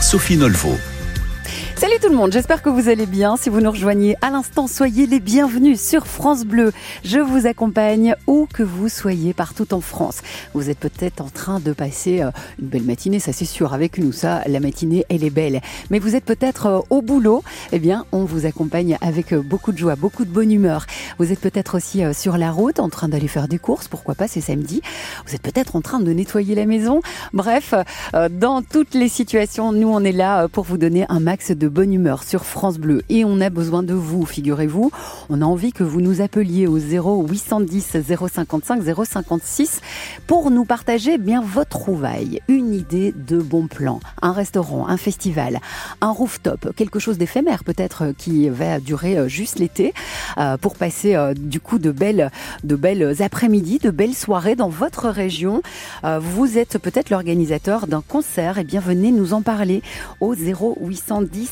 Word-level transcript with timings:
Sophie 0.00 0.36
Nolvo. 0.36 0.97
Salut 1.78 1.94
tout 2.02 2.08
le 2.08 2.16
monde, 2.16 2.32
j'espère 2.32 2.60
que 2.60 2.70
vous 2.70 2.88
allez 2.88 3.06
bien. 3.06 3.36
Si 3.36 3.50
vous 3.50 3.60
nous 3.60 3.70
rejoignez 3.70 4.16
à 4.20 4.30
l'instant, 4.30 4.66
soyez 4.66 5.06
les 5.06 5.20
bienvenus 5.20 5.80
sur 5.80 6.08
France 6.08 6.44
Bleu. 6.44 6.72
Je 7.04 7.20
vous 7.20 7.46
accompagne 7.46 8.16
où 8.26 8.48
que 8.52 8.64
vous 8.64 8.88
soyez 8.88 9.32
partout 9.32 9.72
en 9.72 9.80
France. 9.80 10.22
Vous 10.54 10.70
êtes 10.70 10.80
peut-être 10.80 11.20
en 11.20 11.28
train 11.28 11.60
de 11.60 11.72
passer 11.72 12.20
euh, 12.20 12.32
une 12.60 12.66
belle 12.66 12.82
matinée, 12.82 13.20
ça 13.20 13.32
c'est 13.32 13.44
sûr. 13.44 13.74
Avec 13.74 13.96
nous, 13.96 14.10
ça, 14.10 14.42
la 14.48 14.58
matinée, 14.58 15.04
elle 15.08 15.22
est 15.22 15.30
belle. 15.30 15.60
Mais 15.90 16.00
vous 16.00 16.16
êtes 16.16 16.24
peut-être 16.24 16.66
euh, 16.66 16.80
au 16.90 17.00
boulot. 17.00 17.44
Eh 17.70 17.78
bien, 17.78 18.06
on 18.10 18.24
vous 18.24 18.44
accompagne 18.44 18.98
avec 19.00 19.32
euh, 19.32 19.40
beaucoup 19.40 19.70
de 19.70 19.78
joie, 19.78 19.94
beaucoup 19.94 20.24
de 20.24 20.30
bonne 20.30 20.50
humeur. 20.50 20.84
Vous 21.20 21.30
êtes 21.30 21.40
peut-être 21.40 21.76
aussi 21.76 22.02
sur 22.12 22.38
la 22.38 22.50
route, 22.50 22.80
en 22.80 22.88
train 22.88 23.08
d'aller 23.08 23.28
faire 23.28 23.46
des 23.46 23.58
courses. 23.58 23.86
Pourquoi 23.86 24.16
pas, 24.16 24.26
c'est 24.26 24.40
samedi. 24.40 24.82
Vous 25.28 25.36
êtes 25.36 25.42
peut-être 25.42 25.76
en 25.76 25.80
train 25.80 26.00
de 26.00 26.12
nettoyer 26.12 26.56
la 26.56 26.66
maison. 26.66 27.02
Bref, 27.32 27.72
dans 28.32 28.62
toutes 28.62 28.94
les 28.94 29.08
situations, 29.08 29.72
nous, 29.72 29.88
on 29.88 30.02
est 30.02 30.10
là 30.10 30.48
pour 30.48 30.64
vous 30.64 30.76
donner 30.76 31.06
un 31.08 31.20
max 31.20 31.52
de 31.52 31.67
bonne 31.68 31.92
humeur 31.92 32.22
sur 32.22 32.44
France 32.44 32.78
Bleu 32.78 33.02
et 33.08 33.24
on 33.24 33.40
a 33.40 33.50
besoin 33.50 33.82
de 33.82 33.94
vous, 33.94 34.24
figurez-vous. 34.24 34.90
On 35.28 35.42
a 35.42 35.44
envie 35.44 35.72
que 35.72 35.84
vous 35.84 36.00
nous 36.00 36.20
appeliez 36.20 36.66
au 36.66 36.78
0 36.78 37.26
810 37.26 37.96
055 38.06 38.82
056 39.04 39.80
pour 40.26 40.50
nous 40.50 40.64
partager 40.64 41.14
eh 41.14 41.18
bien 41.18 41.42
votre 41.42 41.68
trouvaille, 41.70 42.40
une 42.48 42.74
idée 42.74 43.14
de 43.16 43.38
bon 43.38 43.66
plan, 43.66 44.00
un 44.22 44.32
restaurant, 44.32 44.88
un 44.88 44.96
festival, 44.96 45.60
un 46.00 46.10
rooftop, 46.10 46.74
quelque 46.76 46.98
chose 46.98 47.18
d'éphémère 47.18 47.64
peut-être 47.64 48.12
qui 48.16 48.48
va 48.48 48.80
durer 48.80 49.18
euh, 49.18 49.28
juste 49.28 49.58
l'été 49.58 49.94
euh, 50.38 50.56
pour 50.56 50.76
passer 50.76 51.14
euh, 51.14 51.34
du 51.34 51.60
coup 51.60 51.78
de 51.78 51.90
belles 51.90 52.30
de 52.64 52.76
belles 52.76 53.22
après-midi, 53.22 53.78
de 53.78 53.90
belles 53.90 54.14
soirées 54.14 54.56
dans 54.56 54.68
votre 54.68 55.08
région. 55.08 55.62
Vous 56.20 56.58
êtes 56.58 56.78
peut-être 56.78 57.10
l'organisateur 57.10 57.86
d'un 57.86 58.02
concert 58.06 58.58
et 58.58 58.64
bien 58.64 58.80
venez 58.80 59.10
nous 59.10 59.32
en 59.32 59.42
parler 59.42 59.82
au 60.20 60.34
0 60.34 60.76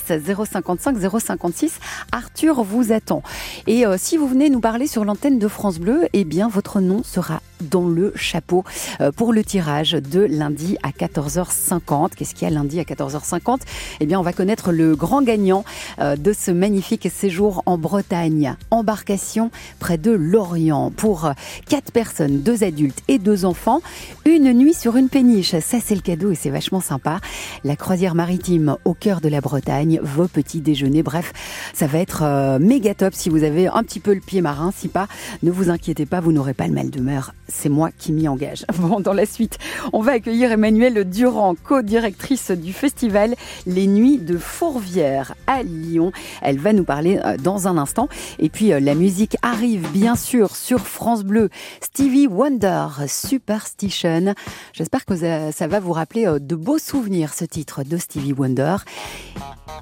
810 0.09 0.51
055 0.51 0.97
056. 0.99 1.79
Arthur 2.13 2.63
vous 2.63 2.93
attend. 2.93 3.23
Et 3.67 3.87
euh, 3.87 3.97
si 3.99 4.17
vous 4.17 4.27
venez 4.27 4.51
nous 4.51 4.61
parler 4.61 4.87
sur 4.87 5.05
l'antenne 5.05 5.39
de 5.39 5.49
France 5.49 5.79
Bleu, 5.79 6.09
eh 6.13 6.25
bien 6.25 6.49
votre 6.49 6.81
nom 6.81 7.03
sera 7.03 7.41
dans 7.61 7.89
le 7.89 8.13
chapeau 8.17 8.65
euh, 9.01 9.13
pour 9.13 9.33
le 9.33 9.43
tirage 9.43 9.93
de 9.93 10.21
lundi 10.21 10.77
à 10.83 10.91
14h50. 10.91 12.11
Qu'est-ce 12.15 12.35
qu'il 12.35 12.49
y 12.49 12.51
a 12.51 12.55
lundi 12.55 12.81
à 12.81 12.83
14h50 12.83 13.61
Eh 14.01 14.07
bien, 14.07 14.21
on 14.21 14.23
va 14.23 14.33
connaître 14.33 14.73
le 14.73 14.95
grand 14.95 15.23
gagnant 15.23 15.65
euh, 15.99 16.17
de 16.17 16.33
ce 16.33 16.51
magnifique 16.51 17.09
séjour 17.11 17.63
en 17.67 17.79
Bretagne. 17.79 18.57
Embarcation 18.71 19.51
près 19.79 19.99
de 19.99 20.11
Lorient 20.11 20.91
pour 20.91 21.31
quatre 21.69 21.93
personnes, 21.93 22.43
deux 22.43 22.65
adultes 22.65 23.03
et 23.09 23.19
deux 23.19 23.45
enfants. 23.45 23.81
Une 24.25 24.53
nuit 24.53 24.75
sur 24.75 24.97
une 24.97 25.09
péniche. 25.09 25.59
Ça, 25.61 25.79
c'est 25.83 25.95
le 25.95 26.01
cadeau 26.01 26.33
et 26.33 26.35
c'est 26.35 26.51
vachement 26.51 26.81
sympa. 26.81 27.21
La 27.65 27.77
croisière 27.77 28.15
maritime 28.15 28.77
au 28.85 28.95
cœur 28.95 29.21
de 29.21 29.29
la 29.29 29.41
Bretagne, 29.41 29.96
vos 30.03 30.29
petits 30.29 30.61
déjeuners. 30.61 31.03
Bref, 31.03 31.33
ça 31.75 31.87
va 31.87 31.99
être 31.99 32.23
euh, 32.23 32.59
méga 32.59 32.95
top 32.95 33.15
si 33.15 33.29
vous 33.29 33.43
avez 33.43 33.69
un 33.69 33.83
petit 33.83 34.01
peu 34.01 34.15
le 34.15 34.21
pied 34.21 34.41
marin. 34.41 34.73
Si 34.77 34.89
pas, 34.89 35.09
ne 35.43 35.51
vous 35.51 35.71
inquiétez 35.71 36.07
pas, 36.07 36.21
vous 36.21 36.33
n'aurez 36.33 36.55
pas 36.55 36.67
le 36.67 36.75
mal 36.75 36.91
de 36.91 37.01
mer 37.01 37.33
c'est 37.49 37.69
moi 37.69 37.91
qui 37.97 38.13
m'y 38.13 38.29
engage. 38.29 38.65
Bon, 38.77 39.01
dans 39.01 39.15
la 39.15 39.27
suite, 39.27 39.59
on 39.93 40.01
va 40.01 40.13
accueillir 40.13 40.53
Emmanuelle 40.53 41.09
Durand, 41.09 41.55
co-directrice 41.55 42.51
du 42.51 42.73
festival 42.73 43.35
Les 43.67 43.87
Nuits 43.87 44.19
de 44.19 44.37
Fourvière 44.37 45.35
à 45.47 45.63
Lyon. 45.63 46.13
Elle 46.43 46.59
va 46.59 46.73
nous 46.73 46.85
parler 46.85 47.19
euh, 47.25 47.37
dans 47.37 47.67
un 47.67 47.79
instant. 47.79 48.09
Et 48.39 48.49
puis, 48.49 48.73
euh, 48.73 48.81
la 48.81 48.95
musique 48.95 49.37
arrive 49.43 49.91
bien 49.93 50.15
sûr 50.15 50.55
sur 50.55 50.87
France 50.87 51.25
Bleu. 51.25 51.49
Stevie 51.81 52.27
Wonder, 52.27 52.87
Superstition. 53.09 54.35
J'espère 54.73 55.05
que 55.05 55.17
ça 55.17 55.67
va 55.67 55.81
vous 55.81 55.93
rappeler 55.93 56.27
de 56.39 56.55
beaux 56.55 56.79
souvenirs, 56.79 57.33
ce 57.35 57.45
titre 57.45 57.83
de 57.83 57.97
Stevie 57.97 58.35
Wonder. 58.35 58.77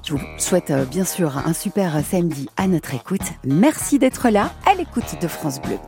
Je 0.05 0.13
vous 0.13 0.19
souhaite 0.37 0.71
bien 0.91 1.03
sûr 1.03 1.35
un 1.35 1.53
super 1.53 1.99
samedi 2.05 2.47
à 2.57 2.67
notre 2.67 2.93
écoute. 2.93 3.23
Merci 3.43 3.97
d'être 3.97 4.29
là 4.29 4.51
à 4.69 4.75
l'écoute 4.75 5.19
de 5.19 5.27
France 5.27 5.59
Bleu. 5.59 5.79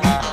Miami. 0.00 0.31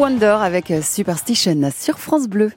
Wonder 0.00 0.38
avec 0.40 0.72
Superstition 0.82 1.70
sur 1.76 1.98
France 1.98 2.26
Bleu. 2.26 2.52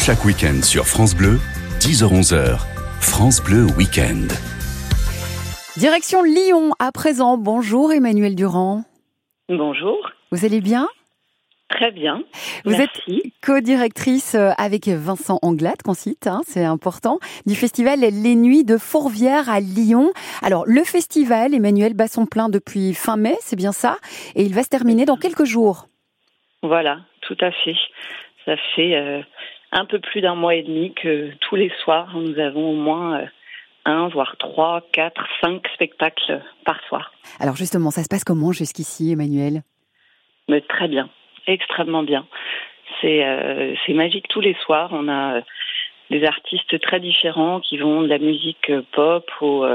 Chaque 0.00 0.24
week-end 0.24 0.64
sur 0.64 0.84
France 0.88 1.14
Bleu, 1.14 1.38
10h-11h, 1.78 2.58
France 3.00 3.40
Bleu 3.40 3.66
Week-end. 3.76 4.26
Direction 5.76 6.24
Lyon 6.24 6.72
à 6.80 6.90
présent. 6.90 7.38
Bonjour 7.38 7.92
Emmanuel 7.92 8.34
Durand. 8.34 8.82
Bonjour. 9.48 10.10
Vous 10.32 10.44
allez 10.44 10.60
bien? 10.60 10.88
Très 11.68 11.92
bien. 11.92 12.24
Vous 12.64 12.72
Merci. 12.72 12.82
êtes 12.82 13.27
co-directrice 13.48 14.34
euh, 14.34 14.50
avec 14.58 14.88
Vincent 14.88 15.38
Anglade, 15.40 15.80
qu'on 15.82 15.94
cite, 15.94 16.26
hein, 16.26 16.42
c'est 16.46 16.66
important, 16.66 17.18
du 17.46 17.54
festival 17.54 18.00
Les 18.00 18.34
Nuits 18.34 18.62
de 18.62 18.76
Fourvière 18.76 19.48
à 19.48 19.60
Lyon. 19.60 20.10
Alors, 20.42 20.64
le 20.66 20.84
festival, 20.84 21.54
Emmanuel 21.54 21.94
bat 21.94 22.08
son 22.08 22.26
plein 22.26 22.50
depuis 22.50 22.92
fin 22.92 23.16
mai, 23.16 23.36
c'est 23.40 23.56
bien 23.56 23.72
ça, 23.72 23.96
et 24.34 24.42
il 24.42 24.54
va 24.54 24.62
se 24.62 24.68
terminer 24.68 25.06
dans 25.06 25.16
quelques 25.16 25.46
jours. 25.46 25.86
Voilà, 26.62 26.98
tout 27.22 27.38
à 27.40 27.50
fait. 27.50 27.74
Ça 28.44 28.56
fait 28.76 28.94
euh, 28.94 29.22
un 29.72 29.86
peu 29.86 29.98
plus 29.98 30.20
d'un 30.20 30.34
mois 30.34 30.54
et 30.54 30.62
demi 30.62 30.92
que 30.92 31.30
tous 31.48 31.56
les 31.56 31.72
soirs, 31.82 32.14
nous 32.18 32.38
avons 32.38 32.72
au 32.72 32.76
moins 32.76 33.20
euh, 33.20 33.26
un, 33.86 34.08
voire 34.08 34.36
trois, 34.38 34.82
quatre, 34.92 35.26
cinq 35.40 35.66
spectacles 35.72 36.42
par 36.66 36.78
soir. 36.86 37.12
Alors 37.40 37.56
justement, 37.56 37.90
ça 37.90 38.02
se 38.02 38.08
passe 38.08 38.24
comment 38.24 38.52
jusqu'ici, 38.52 39.12
Emmanuel? 39.12 39.62
Mais 40.50 40.60
très 40.60 40.88
bien, 40.88 41.08
extrêmement 41.46 42.02
bien. 42.02 42.26
C'est 43.00 43.24
euh, 43.24 43.74
c'est 43.84 43.94
magique 43.94 44.28
tous 44.28 44.40
les 44.40 44.54
soirs. 44.64 44.90
On 44.92 45.08
a 45.08 45.36
euh, 45.36 45.40
des 46.10 46.24
artistes 46.24 46.80
très 46.80 47.00
différents 47.00 47.60
qui 47.60 47.78
vont 47.78 48.02
de 48.02 48.08
la 48.08 48.18
musique 48.18 48.70
euh, 48.70 48.82
pop 48.92 49.30
au 49.40 49.66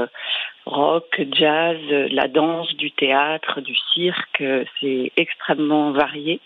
rock, 0.66 1.22
jazz, 1.32 1.78
la 1.90 2.28
danse, 2.28 2.74
du 2.76 2.90
théâtre, 2.90 3.60
du 3.60 3.76
cirque. 3.92 4.42
C'est 4.80 5.12
extrêmement 5.16 5.90
varié, 5.92 6.40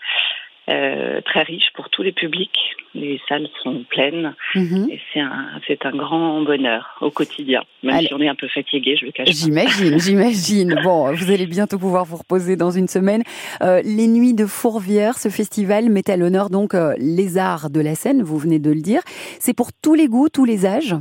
euh, 0.69 1.19
très 1.21 1.41
riche 1.43 1.69
pour 1.73 1.89
tous 1.89 2.03
les 2.03 2.11
publics. 2.11 2.57
Les 2.93 3.19
salles 3.27 3.47
sont 3.63 3.83
pleines 3.89 4.35
Mhm. 4.55 4.87
et 4.91 4.99
c'est 5.13 5.19
un, 5.19 5.59
c'est 5.67 5.85
un 5.85 5.91
grand 5.91 6.41
bonheur 6.41 6.97
au 7.01 7.11
quotidien. 7.11 7.61
Même 7.83 7.95
Allez. 7.95 8.07
si 8.07 8.13
on 8.13 8.19
est 8.21 8.27
un 8.27 8.35
peu 8.35 8.47
fatigué, 8.47 8.95
je 8.99 9.05
le 9.05 9.11
cache. 9.11 9.29
J'imagine, 9.29 9.99
j'imagine. 9.99 10.79
Bon, 10.83 11.11
vous 11.13 11.31
allez 11.31 11.45
bientôt 11.47 11.77
pouvoir 11.79 12.05
vous 12.05 12.17
reposer 12.17 12.55
dans 12.55 12.71
une 12.71 12.87
semaine. 12.87 13.23
Euh, 13.61 13.81
les 13.83 14.07
Nuits 14.07 14.33
de 14.33 14.45
Fourvière, 14.45 15.15
ce 15.17 15.29
festival 15.29 15.89
met 15.89 16.09
à 16.09 16.17
l'honneur 16.17 16.49
donc 16.49 16.73
euh, 16.75 16.93
les 16.97 17.37
arts 17.37 17.69
de 17.69 17.81
la 17.81 17.95
scène, 17.95 18.21
vous 18.23 18.37
venez 18.37 18.59
de 18.59 18.71
le 18.71 18.81
dire. 18.81 19.01
C'est 19.39 19.55
pour 19.55 19.69
tous 19.73 19.95
les 19.95 20.07
goûts, 20.07 20.29
tous 20.29 20.45
les 20.45 20.65
âges? 20.65 20.95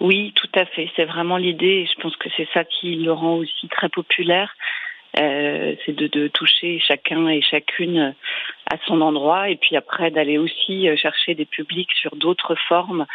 Oui, 0.00 0.32
tout 0.36 0.48
à 0.54 0.64
fait. 0.64 0.88
C'est 0.96 1.04
vraiment 1.06 1.36
l'idée. 1.36 1.82
et 1.82 1.86
Je 1.86 2.00
pense 2.00 2.16
que 2.16 2.28
c'est 2.36 2.48
ça 2.54 2.64
qui 2.64 2.94
le 2.96 3.12
rend 3.12 3.36
aussi 3.38 3.68
très 3.68 3.88
populaire. 3.88 4.52
Euh, 5.18 5.74
c'est 5.84 5.94
de, 5.96 6.06
de 6.06 6.28
toucher 6.28 6.78
chacun 6.80 7.28
et 7.28 7.40
chacune 7.40 8.14
à 8.70 8.76
son 8.86 9.00
endroit 9.00 9.48
et 9.48 9.56
puis 9.56 9.74
après 9.76 10.10
d'aller 10.10 10.38
aussi 10.38 10.88
euh, 10.88 10.96
chercher 10.96 11.34
des 11.34 11.46
publics 11.46 11.90
sur 11.92 12.14
d'autres 12.16 12.54
formes. 12.68 13.06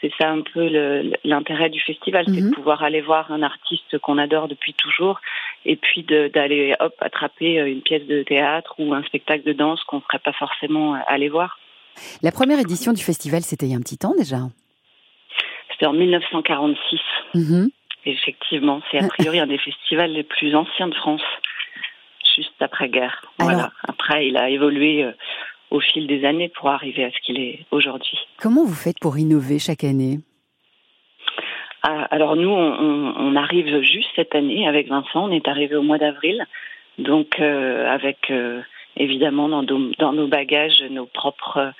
C'est 0.00 0.10
ça 0.20 0.30
un 0.30 0.40
peu 0.42 1.12
l'intérêt 1.24 1.70
du 1.70 1.80
festival, 1.80 2.24
c'est 2.26 2.40
Mhm. 2.40 2.50
de 2.50 2.54
pouvoir 2.54 2.82
aller 2.82 3.00
voir 3.00 3.30
un 3.32 3.42
artiste 3.42 3.98
qu'on 3.98 4.18
adore 4.18 4.48
depuis 4.48 4.74
toujours 4.74 5.20
et 5.64 5.76
puis 5.76 6.02
d'aller 6.02 6.74
hop 6.80 6.94
attraper 7.00 7.60
euh, 7.60 7.68
une 7.70 7.82
pièce 7.82 8.06
de 8.06 8.22
théâtre 8.22 8.74
ou 8.78 8.92
un 8.92 9.02
spectacle 9.04 9.44
de 9.44 9.52
danse 9.52 9.82
qu'on 9.84 9.96
ne 9.98 10.02
serait 10.02 10.18
pas 10.18 10.32
forcément 10.32 10.94
allé 11.06 11.28
voir. 11.28 11.58
La 12.22 12.32
première 12.32 12.58
édition 12.58 12.92
du 12.92 13.02
festival, 13.02 13.42
c'était 13.42 13.66
il 13.66 13.72
y 13.72 13.74
a 13.74 13.78
un 13.78 13.82
petit 13.82 13.98
temps 13.98 14.14
déjà. 14.18 14.38
C'était 15.72 15.86
en 15.86 15.92
1946. 15.92 17.00
Mhm. 17.34 17.68
Effectivement, 18.06 18.80
c'est 18.90 18.98
a 19.02 19.08
priori 19.08 19.38
un 19.40 19.46
des 19.46 19.58
festivals 19.58 20.12
les 20.12 20.22
plus 20.24 20.54
anciens 20.54 20.88
de 20.88 20.94
France, 20.94 21.22
juste 22.36 22.52
après-guerre. 22.60 23.22
Alors- 23.38 23.50
Voilà. 23.52 23.72
Après, 23.88 24.26
il 24.28 24.36
a 24.36 24.50
évolué 24.50 25.04
euh, 25.04 25.12
au 25.70 25.80
fil 25.80 26.06
des 26.06 26.24
années 26.24 26.48
pour 26.50 26.68
arriver 26.70 27.04
à 27.04 27.10
ce 27.10 27.18
qu'il 27.24 27.40
est 27.40 27.64
aujourd'hui. 27.70 28.18
Comment 28.38 28.64
vous 28.64 28.74
faites 28.74 28.98
pour 29.00 29.16
innover 29.18 29.58
chaque 29.58 29.84
année? 29.84 30.18
Ah, 31.82 32.06
alors 32.10 32.36
nous, 32.36 32.48
on, 32.50 33.36
arrive 33.36 33.82
juste 33.82 34.08
cette 34.16 34.34
année 34.34 34.66
avec 34.66 34.88
Vincent. 34.88 35.28
On 35.28 35.30
est 35.30 35.48
arrivé 35.48 35.76
au 35.76 35.82
mois 35.82 35.98
d'avril, 35.98 36.46
donc 36.98 37.38
euh, 37.40 37.86
avec 37.90 38.30
euh, 38.30 38.62
évidemment 38.96 39.48
dans, 39.48 39.62
nos- 39.62 39.92
dans 39.98 40.12
nos 40.12 40.26
bagages 40.26 40.82
nos 40.88 41.04
propres 41.06 41.58
euh, 41.58 41.70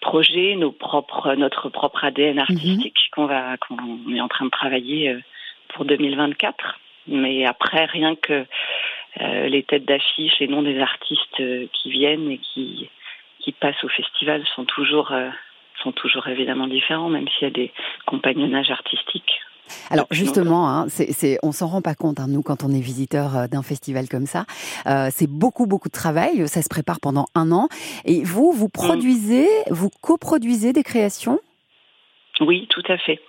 projets, 0.00 0.54
nos 0.54 0.70
propres, 0.70 1.34
notre 1.34 1.68
propre 1.70 2.04
ADN 2.04 2.38
artistique 2.38 2.94
qu'on 3.12 3.26
va, 3.26 3.56
qu'on 3.56 4.14
est 4.14 4.20
en 4.20 4.28
train 4.28 4.44
de 4.44 4.50
travailler 4.50 5.08
euh, 5.10 5.20
pour 5.74 5.84
2024. 5.84 6.78
Mais 7.08 7.46
après, 7.46 7.84
rien 7.86 8.16
que 8.16 8.46
euh, 9.20 9.48
les 9.48 9.62
têtes 9.62 9.84
d'affiche, 9.84 10.32
les 10.40 10.48
noms 10.48 10.62
des 10.62 10.78
artistes 10.80 11.40
euh, 11.40 11.66
qui 11.72 11.90
viennent 11.90 12.30
et 12.30 12.38
qui 12.38 12.90
qui 13.40 13.52
passent 13.52 13.84
au 13.84 13.88
festival 13.88 14.42
sont 14.54 14.64
toujours 14.64 15.12
euh, 15.12 15.30
sont 15.82 15.92
toujours 15.92 16.26
évidemment 16.26 16.66
différents, 16.66 17.08
même 17.08 17.28
s'il 17.28 17.48
y 17.48 17.50
a 17.50 17.54
des 17.54 17.72
compagnonnages 18.06 18.70
artistiques. 18.70 19.40
Alors 19.90 20.06
justement, 20.10 20.68
hein, 20.68 20.86
c'est, 20.88 21.38
on 21.42 21.52
s'en 21.52 21.66
rend 21.66 21.82
pas 21.82 21.94
compte, 21.94 22.20
hein, 22.20 22.26
nous, 22.28 22.42
quand 22.42 22.62
on 22.64 22.70
est 22.70 22.80
visiteur 22.80 23.48
d'un 23.48 23.62
festival 23.62 24.08
comme 24.08 24.26
ça. 24.26 24.44
Euh, 24.86 25.08
c'est 25.10 25.28
beaucoup, 25.28 25.66
beaucoup 25.66 25.88
de 25.88 25.94
travail. 25.94 26.46
Ça 26.48 26.62
se 26.62 26.68
prépare 26.68 27.00
pendant 27.00 27.26
un 27.34 27.50
an. 27.50 27.68
Et 28.04 28.22
vous, 28.22 28.52
vous 28.52 28.68
produisez, 28.68 29.48
vous 29.70 29.90
coproduisez 30.02 30.72
des 30.72 30.84
créations? 30.84 31.40
Oui, 32.40 32.66
tout 32.68 32.82
à 32.88 32.98
fait. 32.98 33.20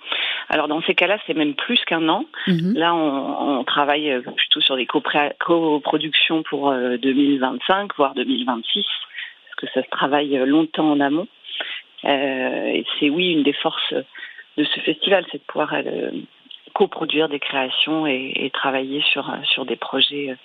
Alors 0.50 0.68
dans 0.68 0.82
ces 0.82 0.96
cas-là, 0.96 1.18
c'est 1.28 1.34
même 1.34 1.56
plus 1.56 1.84
qu'un 1.86 2.08
an. 2.10 2.26
Mhm. 2.48 2.74
Là, 2.76 2.96
on, 2.96 3.60
on 3.60 3.64
travaille 3.64 4.12
euh, 4.12 4.22
plutôt 4.22 4.62
sur 4.62 4.76
des 4.78 4.86
coproductions 4.86 6.44
pour 6.44 6.70
euh, 6.70 6.98
2025, 6.98 7.96
voire 7.98 8.14
2026, 8.16 8.84
parce 8.84 9.56
que 9.58 9.68
ça 9.74 9.84
se 9.84 9.90
travaille 9.90 10.38
euh, 10.38 10.46
longtemps 10.46 10.92
en 10.92 11.00
amont. 11.00 11.28
Euh, 12.06 12.66
et 12.68 12.86
c'est 13.00 13.10
oui 13.10 13.32
une 13.32 13.44
des 13.44 13.54
forces 13.54 13.94
de 14.58 14.64
ce 14.64 14.80
festival, 14.82 15.26
c'est 15.32 15.40
de 15.40 15.44
pouvoir 15.44 15.74
euh, 15.74 16.12
coproduire 16.74 17.28
des 17.28 17.40
créations 17.40 18.08
et, 18.08 18.34
et 18.36 18.50
travailler 18.52 19.02
sur 19.12 19.30
euh, 19.30 19.38
sur 19.44 19.66
des 19.66 19.76
projets 19.76 20.30
euh, 20.32 20.36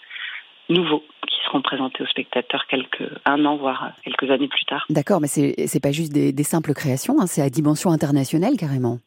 nouveaux 0.75 1.04
qui 1.28 1.37
seront 1.47 1.62
présentés 1.62 2.02
aux 2.02 2.06
spectateurs 2.06 2.66
quelques 2.66 3.09
un 3.25 3.44
an 3.44 3.56
voire 3.56 3.85
euh, 3.85 3.88
quelques 4.04 4.30
années 4.30 4.49
plus 4.49 4.64
tard. 4.64 4.85
D'accord, 4.90 5.21
mais 5.21 5.28
c'est, 5.28 5.66
c'est 5.66 5.82
pas 5.82 5.92
juste 5.92 6.12
des, 6.12 6.32
des 6.32 6.42
simples 6.42 6.73
créations, 6.75 7.21
hein, 7.21 7.26
c'est 7.26 7.42
à 7.42 7.50
dimension 7.50 7.90
internationale 7.90 8.56
carrément. 8.59 8.99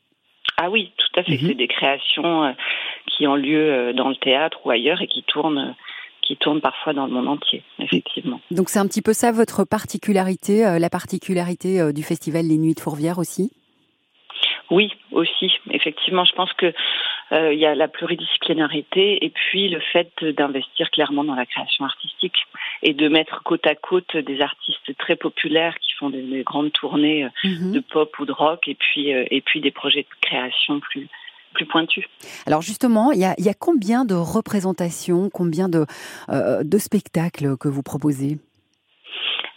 Ah 0.57 0.69
oui, 0.69 0.91
tout 0.97 1.19
à 1.19 1.23
fait. 1.23 1.33
Mhm. 1.33 1.47
C'est 1.47 1.53
des 1.55 1.67
créations 1.67 2.43
euh, 2.43 2.51
qui 3.07 3.27
ont 3.27 3.35
lieu 3.35 3.71
euh, 3.71 3.93
dans 3.93 4.09
le 4.09 4.15
théâtre 4.15 4.59
ou 4.65 4.69
ailleurs 4.69 5.01
et 5.01 5.07
qui 5.07 5.23
tournent, 5.23 5.57
euh, 5.57 5.73
qui 6.21 6.37
tournent 6.37 6.61
parfois 6.61 6.93
dans 6.93 7.05
le 7.05 7.11
monde 7.11 7.27
entier, 7.27 7.63
effectivement. 7.79 8.39
Donc 8.51 8.69
c'est 8.69 8.79
un 8.79 8.87
petit 8.87 9.01
peu 9.01 9.13
ça 9.13 9.31
votre 9.31 9.63
particularité, 9.65 10.77
la 10.79 10.89
particularité 10.89 11.93
du 11.93 12.03
festival 12.03 12.47
Les 12.47 12.57
Nuits 12.57 12.73
de 12.73 12.79
Fourvière 12.79 13.19
aussi? 13.19 13.51
Oui, 14.71 14.91
aussi, 15.11 15.51
effectivement. 15.69 16.25
Je 16.25 16.33
pense 16.33 16.51
que 16.53 16.73
euh, 17.31 17.53
il 17.53 17.59
y 17.59 17.65
a 17.65 17.75
la 17.75 17.87
pluridisciplinarité 17.87 19.23
et 19.25 19.29
puis 19.29 19.69
le 19.69 19.79
fait 19.79 20.11
d'investir 20.23 20.91
clairement 20.91 21.23
dans 21.23 21.35
la 21.35 21.45
création 21.45 21.85
artistique 21.85 22.35
et 22.83 22.93
de 22.93 23.07
mettre 23.07 23.41
côte 23.43 23.65
à 23.65 23.75
côte 23.75 24.15
des 24.15 24.41
artistes 24.41 24.97
très 24.97 25.15
populaires 25.15 25.75
qui 25.79 25.93
font 25.93 26.09
des, 26.09 26.21
des 26.21 26.43
grandes 26.43 26.71
tournées 26.71 27.25
euh, 27.25 27.29
Mhm. 27.43 27.71
de 27.73 27.79
pop 27.79 28.17
ou 28.19 28.25
de 28.25 28.31
rock 28.31 28.67
et 28.67 28.75
puis 28.75 29.13
euh, 29.13 29.25
et 29.31 29.41
puis 29.41 29.61
des 29.61 29.71
projets 29.71 30.03
de 30.03 30.27
création 30.27 30.79
plus 30.79 31.07
plus 31.53 31.65
pointu. 31.65 32.07
Alors 32.45 32.61
justement, 32.61 33.11
il 33.13 33.19
y 33.19 33.23
a, 33.25 33.53
combien 33.53 34.03
de 34.03 34.13
représentations, 34.13 35.29
combien 35.29 35.69
de, 35.69 35.85
de 36.29 36.77
spectacles 36.77 37.55
que 37.57 37.69
vous 37.69 37.81
proposez? 37.81 38.39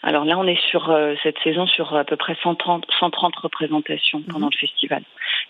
Alors 0.03 0.25
là, 0.25 0.39
on 0.39 0.47
est 0.47 0.61
sur 0.71 0.97
cette 1.23 1.39
saison 1.41 1.67
sur 1.67 1.97
à 1.97 2.05
peu 2.05 2.17
près 2.17 2.37
130, 2.43 2.87
130 3.01 3.35
représentations 3.37 4.23
pendant 4.23 4.47
mhm. 4.47 4.53
le 4.53 4.59
festival. 4.59 5.03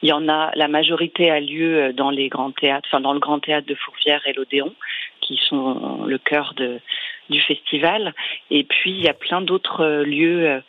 Il 0.02 0.08
y 0.08 0.12
en 0.12 0.28
a, 0.28 0.50
la 0.54 0.68
majorité 0.68 1.30
a 1.30 1.40
lieu 1.40 1.92
dans 1.92 2.10
les 2.10 2.28
grands 2.28 2.52
théâtres, 2.52 2.88
enfin 2.90 3.00
dans 3.00 3.12
le 3.12 3.18
grand 3.18 3.40
théâtre 3.40 3.66
de 3.66 3.74
Fourvière 3.74 4.22
et 4.26 4.32
l'Odéon, 4.32 4.74
qui 5.20 5.38
sont 5.48 6.04
le 6.06 6.18
cœur 6.18 6.54
de, 6.56 6.80
du 7.28 7.40
festival. 7.40 8.14
Et 8.50 8.64
puis 8.64 8.92
il 8.92 9.00
y 9.02 9.08
a 9.08 9.14
plein 9.14 9.42
d'autres 9.42 10.02
lieux 10.04 10.62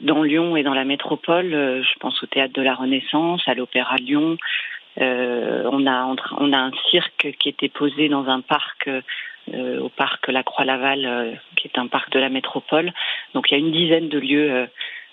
dans 0.00 0.22
Lyon 0.22 0.56
et 0.56 0.62
dans 0.62 0.74
la 0.74 0.84
métropole. 0.84 1.50
Je 1.50 1.98
pense 2.00 2.22
au 2.22 2.26
théâtre 2.26 2.52
de 2.52 2.62
la 2.62 2.74
Renaissance, 2.74 3.42
à 3.46 3.54
l'Opéra 3.54 3.96
Lyon. 3.96 4.36
on 4.98 5.86
a 5.86 6.14
on 6.38 6.52
a 6.52 6.58
un 6.58 6.72
cirque 6.90 7.34
qui 7.38 7.48
était 7.48 7.68
posé 7.68 8.08
dans 8.08 8.26
un 8.26 8.40
parc 8.40 8.90
euh, 9.52 9.80
au 9.80 9.90
parc 9.90 10.28
La 10.28 10.42
Croix-Laval, 10.42 11.04
euh, 11.04 11.32
qui 11.56 11.68
est 11.68 11.78
un 11.78 11.86
parc 11.86 12.10
de 12.12 12.18
la 12.18 12.30
métropole. 12.30 12.92
Donc 13.34 13.50
il 13.50 13.54
y 13.54 13.56
a 13.56 13.58
une 13.58 13.72
dizaine 13.72 14.08
de 14.08 14.18
lieux 14.18 14.50
euh, 14.50 14.66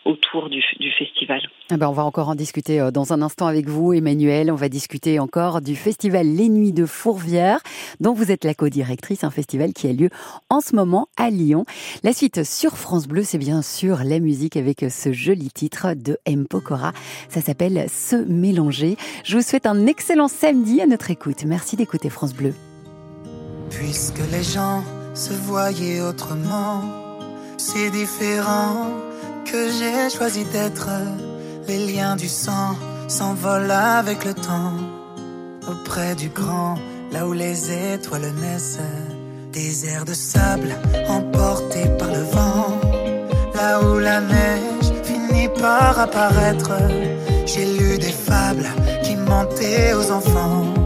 autour 0.06 0.50
du, 0.50 0.64
festival. 0.98 1.42
Eh 1.70 1.76
ben 1.76 1.90
on 1.90 1.92
va 1.92 2.06
encore 2.06 2.30
en 2.30 2.36
discuter 2.36 2.90
dans 2.94 3.12
un 3.12 3.22
instant 3.22 3.46
avec 3.46 3.68
vous, 3.68 3.92
Emmanuel. 3.92 4.50
On 4.50 4.56
va 4.56 4.70
discuter 4.70 5.20
encore 5.20 5.62
du 5.62 5.76
festival 5.76 6.26
Les 6.26 6.48
Nuits 6.48 6.72
de 6.72 6.86
Fourvière, 6.86 7.60
dont 8.00 8.14
vous 8.14 8.32
êtes 8.32 8.46
la 8.46 8.54
co-directrice, 8.54 9.26
un 9.26 9.32
festival 9.32 9.74
qui 9.74 9.88
a 9.88 9.94
lieu 9.94 10.10
en 10.50 10.62
ce 10.62 10.76
moment 10.76 11.08
à 11.18 11.30
Lyon. 11.30 11.66
La 12.04 12.14
suite 12.14 12.44
sur 12.44 12.78
France 12.78 13.08
Bleu, 13.08 13.24
c'est 13.24 13.38
bien 13.38 13.62
sûr 13.62 13.98
la 14.06 14.20
musique 14.20 14.56
avec 14.56 14.80
ce 14.90 15.12
joli 15.12 15.50
titre 15.50 15.88
de 15.94 16.18
M. 16.26 16.48
Pokora. 16.50 16.94
Ça 17.28 17.42
s'appelle 17.42 17.86
Se 17.90 18.16
mélanger. 18.16 18.96
Je 19.26 19.36
vous 19.36 19.44
souhaite 19.44 19.66
un 19.66 19.88
excellent 19.88 20.30
samedi 20.30 20.82
à 20.82 20.88
notre 20.88 21.12
écoute. 21.12 21.44
Merci 21.46 21.76
d'écouter 21.76 22.10
France 22.10 22.34
Bleu. 22.34 22.54
Puisque 23.72 24.22
les 24.32 24.44
gens 24.44 24.84
se 25.13 25.34
voyaient 25.34 26.01
autrement, 26.01 26.84
c'est 27.58 27.90
différent 27.90 28.88
que 29.46 29.70
j'ai 29.78 30.16
choisi 30.16 30.44
d'être. 30.46 30.90
Les 31.68 31.88
liens 31.88 32.16
du 32.16 32.28
sang 32.28 32.75
s'envolent 33.08 33.72
avec 33.72 34.25
le 34.25 34.34
temps. 34.34 34.78
Auprès 35.68 36.16
du 36.16 36.30
grand, 36.30 36.75
là 37.12 37.28
où 37.28 37.34
les 37.34 37.72
étoiles 37.94 38.32
naissent, 38.42 38.80
des 39.51 39.86
airs 39.88 40.06
de 40.06 40.13
sable 40.13 40.75
emportés 41.08 41.90
par 42.00 42.10
le 42.10 42.24
vent. 42.36 42.80
Là 43.56 43.82
où 43.82 44.00
la 44.00 44.22
neige 44.22 44.92
finit 45.04 45.50
par 45.60 46.00
apparaître, 46.00 46.72
j'ai 47.46 47.66
lu 47.66 47.98
des 47.98 48.12
fables 48.12 48.70
qui 49.04 49.16
mentaient 49.16 49.94
aux 49.94 50.12
enfants. 50.12 50.81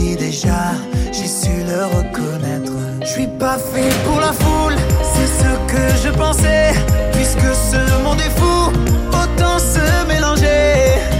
Déjà, 0.00 0.72
j'ai 1.12 1.26
su 1.26 1.50
le 1.66 1.84
reconnaître. 1.84 2.72
Je 3.02 3.06
suis 3.06 3.26
pas 3.26 3.58
fait 3.58 3.92
pour 4.04 4.20
la 4.20 4.32
foule, 4.32 4.76
c'est 5.02 5.26
ce 5.26 5.50
que 5.72 5.84
je 6.04 6.10
pensais. 6.10 6.72
Puisque 7.12 7.54
ce 7.70 8.02
monde 8.02 8.20
est 8.20 8.38
fou, 8.38 8.72
autant 9.08 9.58
se. 9.58 10.06
Mélanger. 10.08 11.19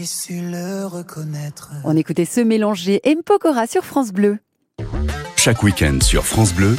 j'ai 0.00 0.06
su 0.06 0.40
le 0.40 0.86
reconnaître. 0.86 1.72
On 1.84 1.94
écoutait 1.94 2.24
se 2.24 2.40
mélanger 2.40 3.02
Mpokora 3.04 3.66
sur 3.66 3.84
France 3.84 4.12
Bleu. 4.12 4.38
Chaque 5.36 5.62
week-end 5.62 5.98
sur 6.00 6.24
France 6.24 6.54
Bleu, 6.54 6.74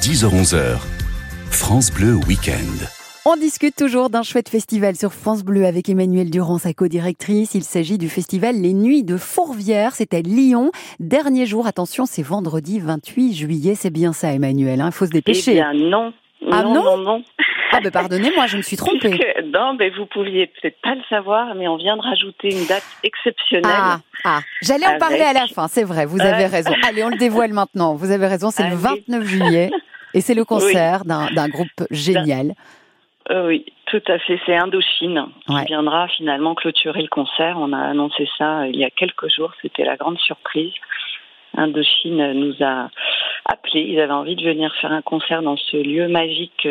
10h-11h, 0.00 0.78
France 1.50 1.90
Bleu 1.90 2.14
Week-end. 2.28 2.86
On 3.26 3.36
discute 3.36 3.74
toujours 3.74 4.08
d'un 4.08 4.22
chouette 4.22 4.48
festival 4.48 4.94
sur 4.94 5.12
France 5.12 5.42
Bleu 5.42 5.66
avec 5.66 5.88
Emmanuel 5.88 6.30
Durand, 6.30 6.58
sa 6.58 6.72
co-directrice. 6.74 7.56
Il 7.56 7.64
s'agit 7.64 7.98
du 7.98 8.08
festival 8.08 8.54
Les 8.54 8.72
Nuits 8.72 9.02
de 9.02 9.16
Fourvière. 9.16 9.96
C'est 9.96 10.14
à 10.14 10.20
Lyon. 10.20 10.70
Dernier 11.00 11.46
jour, 11.46 11.66
attention, 11.66 12.06
c'est 12.06 12.22
vendredi 12.22 12.78
28 12.78 13.34
juillet. 13.34 13.74
C'est 13.74 13.90
bien 13.90 14.12
ça, 14.12 14.32
Emmanuel. 14.32 14.78
Il 14.78 14.82
hein. 14.82 14.90
faut 14.92 15.06
se 15.06 15.10
dépêcher. 15.10 15.52
Eh 15.52 15.54
bien, 15.54 15.72
non. 15.72 16.12
Ah 16.52 16.62
non, 16.62 16.74
non, 16.84 16.98
non, 16.98 17.22
Ah 17.76 17.80
ben 17.82 17.90
pardonnez-moi, 17.90 18.46
je 18.46 18.56
me 18.56 18.62
suis 18.62 18.76
trompée. 18.76 19.18
non, 19.52 19.74
mais 19.74 19.90
vous 19.90 20.06
pouviez 20.06 20.46
peut-être 20.46 20.80
pas 20.80 20.94
le 20.94 21.02
savoir, 21.08 21.54
mais 21.54 21.66
on 21.66 21.76
vient 21.76 21.96
de 21.96 22.02
rajouter 22.02 22.50
une 22.50 22.66
date 22.66 22.84
exceptionnelle. 23.02 23.70
Ah, 23.74 23.98
ah. 24.24 24.40
j'allais 24.62 24.86
en 24.86 24.98
parler 24.98 25.22
à 25.22 25.32
la 25.32 25.46
fin, 25.46 25.66
c'est 25.68 25.84
vrai, 25.84 26.06
vous 26.06 26.20
avez 26.20 26.46
raison. 26.46 26.72
Allez, 26.86 27.02
on 27.04 27.10
le 27.10 27.18
dévoile 27.18 27.52
maintenant. 27.52 27.94
Vous 27.94 28.10
avez 28.10 28.26
raison, 28.26 28.50
c'est 28.50 28.68
le 28.68 28.76
29 28.76 29.24
juillet 29.24 29.70
et 30.14 30.20
c'est 30.20 30.34
le 30.34 30.44
concert 30.44 31.04
d'un 31.04 31.48
groupe 31.48 31.68
génial. 31.90 32.54
Euh, 33.30 33.46
oui, 33.48 33.64
tout 33.86 34.02
à 34.06 34.18
fait. 34.18 34.38
C'est 34.44 34.54
Indochine 34.54 35.26
qui 35.46 35.64
viendra 35.64 36.08
finalement 36.08 36.54
clôturer 36.54 37.00
le 37.00 37.08
concert. 37.08 37.56
On 37.58 37.72
a 37.72 37.78
annoncé 37.78 38.28
ça 38.36 38.60
euh, 38.60 38.66
il 38.68 38.76
y 38.76 38.84
a 38.84 38.90
quelques 38.90 39.30
jours. 39.34 39.52
C'était 39.62 39.84
la 39.84 39.96
grande 39.96 40.18
surprise. 40.18 40.72
Indochine 41.56 42.32
nous 42.32 42.54
a 42.60 42.90
appelés. 43.46 43.86
Ils 43.88 44.00
avaient 44.00 44.12
envie 44.12 44.36
de 44.36 44.44
venir 44.44 44.74
faire 44.80 44.92
un 44.92 45.00
concert 45.00 45.42
dans 45.42 45.56
ce 45.56 45.76
lieu 45.78 46.08
magique. 46.08 46.68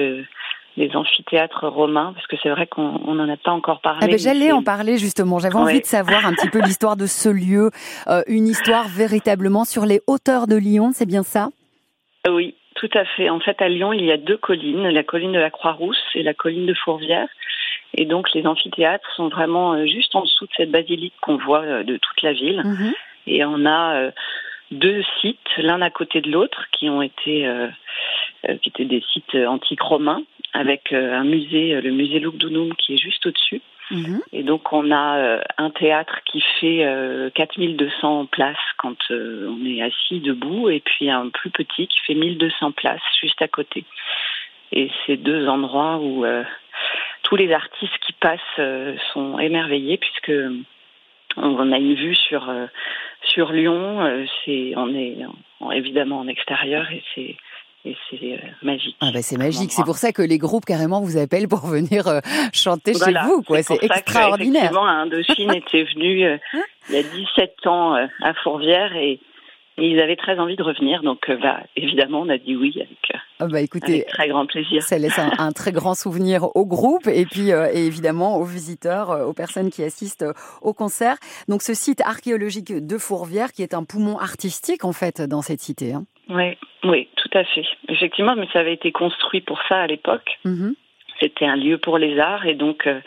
Euh, 0.78 0.88
des 0.88 0.96
amphithéâtres 0.96 1.68
romains, 1.68 2.14
parce 2.16 2.26
que 2.28 2.36
c'est 2.42 2.50
vrai 2.50 2.68
qu'on 2.68 3.14
n'en 3.14 3.30
a 3.30 3.38
pas 3.38 3.52
encore 3.52 3.80
parlé. 3.82 4.00
Ah 4.02 4.08
ben, 4.08 4.18
J'allais 4.18 4.52
en 4.52 4.64
parler 4.64 4.98
justement. 4.98 5.40
J'avais 5.40 5.56
envie 5.56 5.82
de 5.82 5.86
savoir 5.86 6.26
un 6.26 6.34
petit 6.34 6.50
peu 6.50 6.62
l'histoire 6.62 6.98
de 6.98 7.06
ce 7.06 7.30
lieu, 7.30 7.70
une 8.28 8.48
histoire 8.48 8.88
véritablement 8.88 9.66
sur 9.66 9.86
les 9.86 10.02
hauteurs 10.08 10.48
de 10.48 10.56
Lyon, 10.56 10.92
c'est 10.94 11.06
bien 11.06 11.24
ça? 11.24 11.50
Oui, 12.30 12.56
tout 12.76 12.90
à 12.94 13.06
fait. 13.06 13.30
En 13.30 13.40
fait, 13.40 13.62
à 13.62 13.70
Lyon, 13.70 13.94
il 13.94 14.06
y 14.06 14.12
a 14.12 14.18
deux 14.18 14.38
collines, 14.38 14.88
la 14.88 15.04
colline 15.04 15.32
de 15.32 15.40
la 15.40 15.50
Croix-Rousse 15.50 16.04
et 16.16 16.24
la 16.24 16.34
colline 16.34 16.66
de 16.66 16.74
Fourvière. 16.74 17.28
Et 17.96 18.06
donc, 18.06 18.34
les 18.34 18.46
amphithéâtres 18.48 19.10
sont 19.16 19.30
vraiment 19.30 19.74
euh, 19.74 19.86
juste 19.86 20.16
en 20.16 20.22
dessous 20.22 20.46
de 20.46 20.52
cette 20.58 20.72
basilique 20.72 21.14
qu'on 21.22 21.38
voit 21.38 21.62
euh, 21.62 21.84
de 21.84 21.98
toute 21.98 22.22
la 22.22 22.34
ville. 22.34 22.62
Mhm. 22.64 22.94
Et 23.28 23.46
on 23.46 23.66
a 23.66 23.96
euh, 23.96 24.12
deux 24.72 25.04
sites, 25.22 25.38
l'un 25.58 25.82
à 25.82 25.90
côté 25.90 26.22
de 26.22 26.32
l'autre, 26.32 26.66
qui 26.72 26.90
ont 26.90 27.02
été, 27.02 27.48
qui 28.62 28.70
étaient 28.70 28.86
des 28.86 29.04
sites 29.14 29.36
antiques 29.36 29.82
romains, 29.82 30.24
avec 30.54 30.94
un 30.94 31.24
musée, 31.24 31.80
le 31.82 31.92
musée 31.92 32.20
Lugdunum, 32.20 32.74
qui 32.76 32.96
est 32.96 32.98
juste 32.98 33.26
au-dessus. 33.26 33.62
Mhm. 33.92 34.22
Et 34.32 34.44
donc 34.44 34.72
on 34.72 34.92
a 34.92 35.18
euh, 35.18 35.42
un 35.58 35.70
théâtre 35.70 36.20
qui 36.26 36.42
fait 36.60 36.86
4200 37.36 38.22
euh, 38.22 38.26
places 38.26 38.58
quand 38.78 38.98
euh, 39.12 39.48
on 39.50 39.66
est 39.66 39.82
assis 39.82 40.20
debout 40.20 40.70
et 40.70 40.80
puis 40.80 41.10
un 41.10 41.30
plus 41.30 41.50
petit 41.50 41.88
qui 41.88 42.00
fait 42.06 42.16
1200 42.16 42.72
places 42.72 43.02
juste 43.22 43.42
à 43.42 43.48
côté. 43.48 43.84
Et 44.72 44.90
c'est 45.06 45.18
deux 45.18 45.48
endroits 45.48 45.98
où 45.98 46.26
tous 47.22 47.36
les 47.36 47.52
artistes 47.52 47.98
qui 48.02 48.14
passent 48.14 48.40
sont 49.14 49.38
émerveillés 49.38 49.98
puisque 49.98 50.34
on 51.38 51.72
a 51.72 51.78
une 51.78 51.94
vue 51.94 52.16
sur 52.16 52.52
sur 53.22 53.52
Lyon. 53.52 54.26
c'est 54.44 54.74
on 54.76 54.96
est 54.96 55.20
évidemment 55.74 56.22
en 56.22 56.28
extérieur 56.28 56.92
et 56.92 57.04
c'est 57.14 57.36
et 57.86 57.96
c'est 58.10 58.16
euh, 58.22 58.38
magique. 58.62 58.96
Ah 59.02 59.12
bah 59.14 59.22
c'est 59.22 59.38
magique, 59.38 59.72
c'est 59.72 59.84
pour 59.84 59.98
ça 59.98 60.12
que 60.14 60.22
les 60.22 60.38
groupes 60.38 60.66
carrément 60.66 61.02
vous 61.02 61.18
appellent 61.18 61.48
pour 61.48 61.68
venir 61.68 62.08
euh, 62.08 62.20
chanter 62.54 62.94
chez 62.94 63.14
vous, 63.26 63.42
quoi. 63.42 63.62
C'est 63.62 63.84
extraordinaire. 63.84 64.64
Effectivement, 64.64 64.88
Indochine 64.88 65.54
était 65.56 65.84
venu 65.84 66.26
euh, 66.26 66.38
il 66.90 66.96
y 66.96 66.98
a 67.00 67.04
17 67.04 67.68
ans 67.68 67.96
à 67.96 68.34
Fourvière 68.44 68.96
et, 68.96 69.20
ils 69.78 70.00
avaient 70.00 70.16
très 70.16 70.40
envie 70.40 70.56
de 70.56 70.64
revenir, 70.64 71.02
donc 71.02 71.30
bah, 71.42 71.62
évidemment 71.76 72.22
on 72.22 72.30
a 72.30 72.38
dit 72.38 72.56
oui 72.56 72.74
avec, 72.76 73.22
ah 73.40 73.48
bah, 73.48 73.62
écoutez, 73.62 74.06
très 74.08 74.28
grand 74.28 74.46
plaisir. 74.46 74.82
Ça 74.84 74.98
laisse 74.98 75.20
un, 75.20 75.52
très 75.52 75.72
grand 75.72 75.96
souvenir 75.96 76.56
au 76.56 76.66
groupe 76.66 77.08
et 77.08 77.26
puis 77.26 77.50
et 77.50 77.86
évidemment 77.86 78.38
aux 78.38 78.46
visiteurs, 78.46 79.28
aux 79.28 79.34
personnes 79.34 79.70
qui 79.70 79.84
assistent 79.84 80.26
au 80.62 80.74
concert. 80.74 81.16
Donc 81.48 81.62
ce 81.62 81.74
site 81.74 82.02
archéologique 82.02 82.72
de 82.72 82.98
Fourvière 82.98 83.52
qui 83.52 83.64
est 83.64 83.74
un 83.74 83.84
poumon 83.84 84.18
artistique 84.18 84.86
en 84.86 84.94
fait 84.94 85.22
dans 85.22 85.42
cette 85.42 85.60
cité. 85.60 85.94
Hein. 85.94 86.06
Oui, 86.30 86.58
oui, 86.84 87.08
tout 87.16 87.38
à 87.38 87.44
fait. 87.44 87.66
Effectivement, 87.90 88.36
mais 88.36 88.48
ça 88.54 88.60
avait 88.60 88.74
été 88.74 88.92
construit 88.92 89.42
pour 89.42 89.60
ça 89.68 89.82
à 89.82 89.88
l'époque. 89.88 90.40
Mm-hmm. 90.46 90.74
C'était 91.20 91.46
un 91.46 91.56
lieu 91.56 91.78
pour 91.78 91.98
les 91.98 92.20
arts 92.20 92.46
et 92.46 92.56
donc 92.56 92.88
euh, 92.88 93.00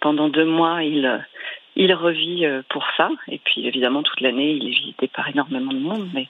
pendant 0.00 0.28
deux 0.28 0.44
mois, 0.44 0.82
il 0.82 1.06
euh, 1.06 1.18
il 1.76 1.92
revit 1.94 2.46
euh, 2.46 2.62
pour 2.70 2.84
ça. 2.96 3.10
Et 3.28 3.38
puis 3.38 3.66
évidemment, 3.66 4.02
toute 4.02 4.20
l'année, 4.20 4.52
il 4.52 4.66
est 4.66 4.74
visité 4.74 5.08
par 5.08 5.28
énormément 5.28 5.72
de 5.72 5.78
monde. 5.78 6.08
Mais 6.14 6.28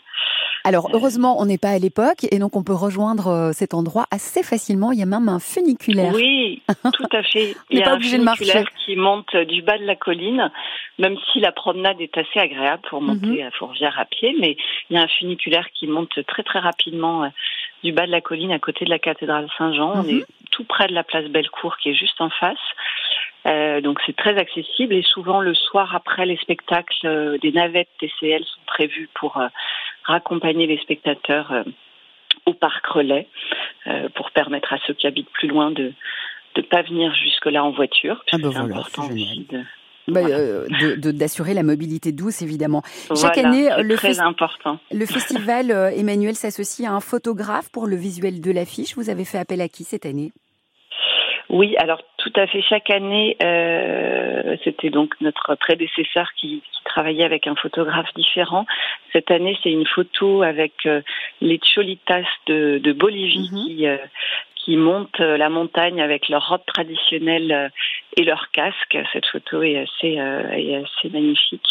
alors 0.65 0.89
heureusement, 0.93 1.41
on 1.41 1.47
n'est 1.47 1.59
pas 1.59 1.71
à 1.71 1.79
l'époque 1.79 2.25
et 2.31 2.39
donc 2.39 2.57
on 2.57 2.63
peut 2.63 2.75
rejoindre 2.75 3.51
cet 3.53 3.75
endroit 3.75 4.07
assez 4.11 4.43
facilement. 4.43 4.93
Il 4.93 4.99
y 4.99 5.03
a 5.03 5.07
même 5.07 5.29
un 5.29 5.39
funiculaire. 5.39 6.15
Oui, 6.15 6.63
tout 6.95 7.09
à 7.13 7.23
fait. 7.23 7.55
il 7.71 7.79
y 7.79 7.83
a 7.83 7.93
un 7.93 8.01
funiculaire 8.01 8.67
qui 8.85 8.97
monte 8.97 9.37
du 9.37 9.61
bas 9.61 9.77
de 9.77 9.85
la 9.85 9.97
colline, 9.97 10.51
même 10.99 11.17
si 11.33 11.41
la 11.41 11.53
promenade 11.53 12.01
est 12.01 12.17
assez 12.17 12.39
agréable 12.39 12.83
pour 12.89 13.03
mhm. 13.03 13.09
monter 13.09 13.43
à 13.43 13.51
Fourvière 13.51 13.99
à 13.99 14.07
pied, 14.07 14.35
mais 14.41 14.57
il 14.89 14.97
y 14.97 14.99
a 14.99 15.03
un 15.03 15.09
funiculaire 15.09 15.67
qui 15.75 15.87
monte 15.87 16.19
très 16.27 16.43
très 16.43 16.61
rapidement 16.61 17.31
du 17.85 17.93
bas 17.93 18.07
de 18.07 18.11
la 18.11 18.21
colline 18.21 18.51
à 18.51 18.59
côté 18.59 18.85
de 18.85 18.91
la 18.91 18.99
cathédrale 18.99 19.47
Saint-Jean. 19.59 19.93
On 19.95 20.03
mhm. 20.03 20.21
est 20.21 20.25
tout 20.51 20.65
près 20.65 20.89
de 20.89 20.95
la 20.95 21.05
place 21.05 21.27
Bellecour 21.27 21.77
qui 21.77 21.91
est 21.91 21.95
juste 21.95 22.21
en 22.21 22.31
face. 22.31 22.59
Euh, 23.47 23.83
donc 23.83 24.01
c'est 24.07 24.17
très 24.17 24.39
accessible 24.39 24.95
et 24.95 25.03
souvent 25.03 25.43
le 25.43 25.55
soir 25.55 25.95
après 25.95 26.25
les 26.25 26.39
spectacles, 26.39 27.07
euh, 27.07 27.39
des 27.39 27.53
navettes 27.53 27.91
TCL 28.01 28.43
sont 28.43 28.61
prévues 28.67 29.11
pour 29.15 29.37
euh, 29.37 29.49
raccompagner 30.05 30.67
les 30.67 30.79
spectateurs 30.79 31.53
au 32.47 32.55
parc 32.55 32.87
relais 32.87 33.29
pour 34.15 34.31
permettre 34.31 34.73
à 34.73 34.79
ceux 34.87 34.95
qui 34.95 35.07
habitent 35.07 35.31
plus 35.31 35.49
loin 35.49 35.71
de 35.71 35.93
ne 36.57 36.63
pas 36.63 36.83
venir 36.83 37.15
jusque-là 37.15 37.65
en 37.65 37.71
voiture. 37.71 38.23
Ah 38.33 38.39
ben 38.39 38.49
voilà, 38.49 38.77
important 38.77 39.07
aussi 39.11 39.47
de, 39.51 39.63
bah, 40.09 40.23
d'assurer 40.97 41.55
la 41.55 41.63
mobilité 41.63 42.13
douce, 42.13 42.43
évidemment. 42.43 42.83
Chaque 43.15 43.39
année, 43.39 43.69
le, 43.79 43.97
très 43.97 44.21
important. 44.21 44.79
le 44.91 45.07
festival 45.07 45.71
Emmanuel 45.97 46.35
s'associe 46.35 46.89
à 46.89 46.93
un 46.93 47.01
photographe 47.01 47.71
pour 47.73 47.87
le 47.87 47.97
visuel 47.97 48.41
de 48.41 48.51
l'affiche. 48.51 48.97
Vous 48.97 49.11
avez 49.11 49.25
fait 49.25 49.39
appel 49.39 49.61
à 49.61 49.69
qui 49.69 49.85
cette 49.85 50.07
année? 50.07 50.33
Oui, 51.51 51.77
alors 51.77 52.01
tout 52.17 52.33
à 52.37 52.47
fait. 52.47 52.63
Chaque 52.63 52.91
année, 52.91 53.37
euh, 53.43 54.57
c'était 54.65 54.91
donc 54.91 55.15
notre 55.21 55.55
prédécesseur 55.57 56.29
qui, 56.37 56.63
qui, 56.73 56.85
travaillait 56.85 57.25
avec 57.25 57.47
un 57.47 57.55
photographe 57.55 58.13
différent. 58.15 58.67
Cette 59.13 59.31
année, 59.31 59.57
c'est 59.63 59.71
une 59.71 59.87
photo 59.87 60.43
avec 60.43 60.73
euh, 60.87 61.03
les 61.41 61.59
Cholitas 61.59 62.25
de, 62.47 62.79
de 62.79 62.93
Bolivie 62.93 63.51
mhm. 63.53 63.67
qui, 63.67 63.87
euh, 63.87 63.97
qui 64.65 64.77
montent 64.77 65.21
euh, 65.21 65.37
la 65.37 65.49
montagne 65.49 66.01
avec 66.01 66.29
leur 66.29 66.49
robe 66.49 66.63
traditionnelle 66.67 67.53
euh, 67.53 67.69
et 68.17 68.25
leur 68.25 68.51
casque. 68.51 68.97
Cette 69.13 69.27
photo 69.27 69.63
est 69.63 69.79
assez, 69.79 70.19
euh, 70.19 70.51
est 70.53 70.77
assez 70.77 71.11
magnifique. 71.13 71.67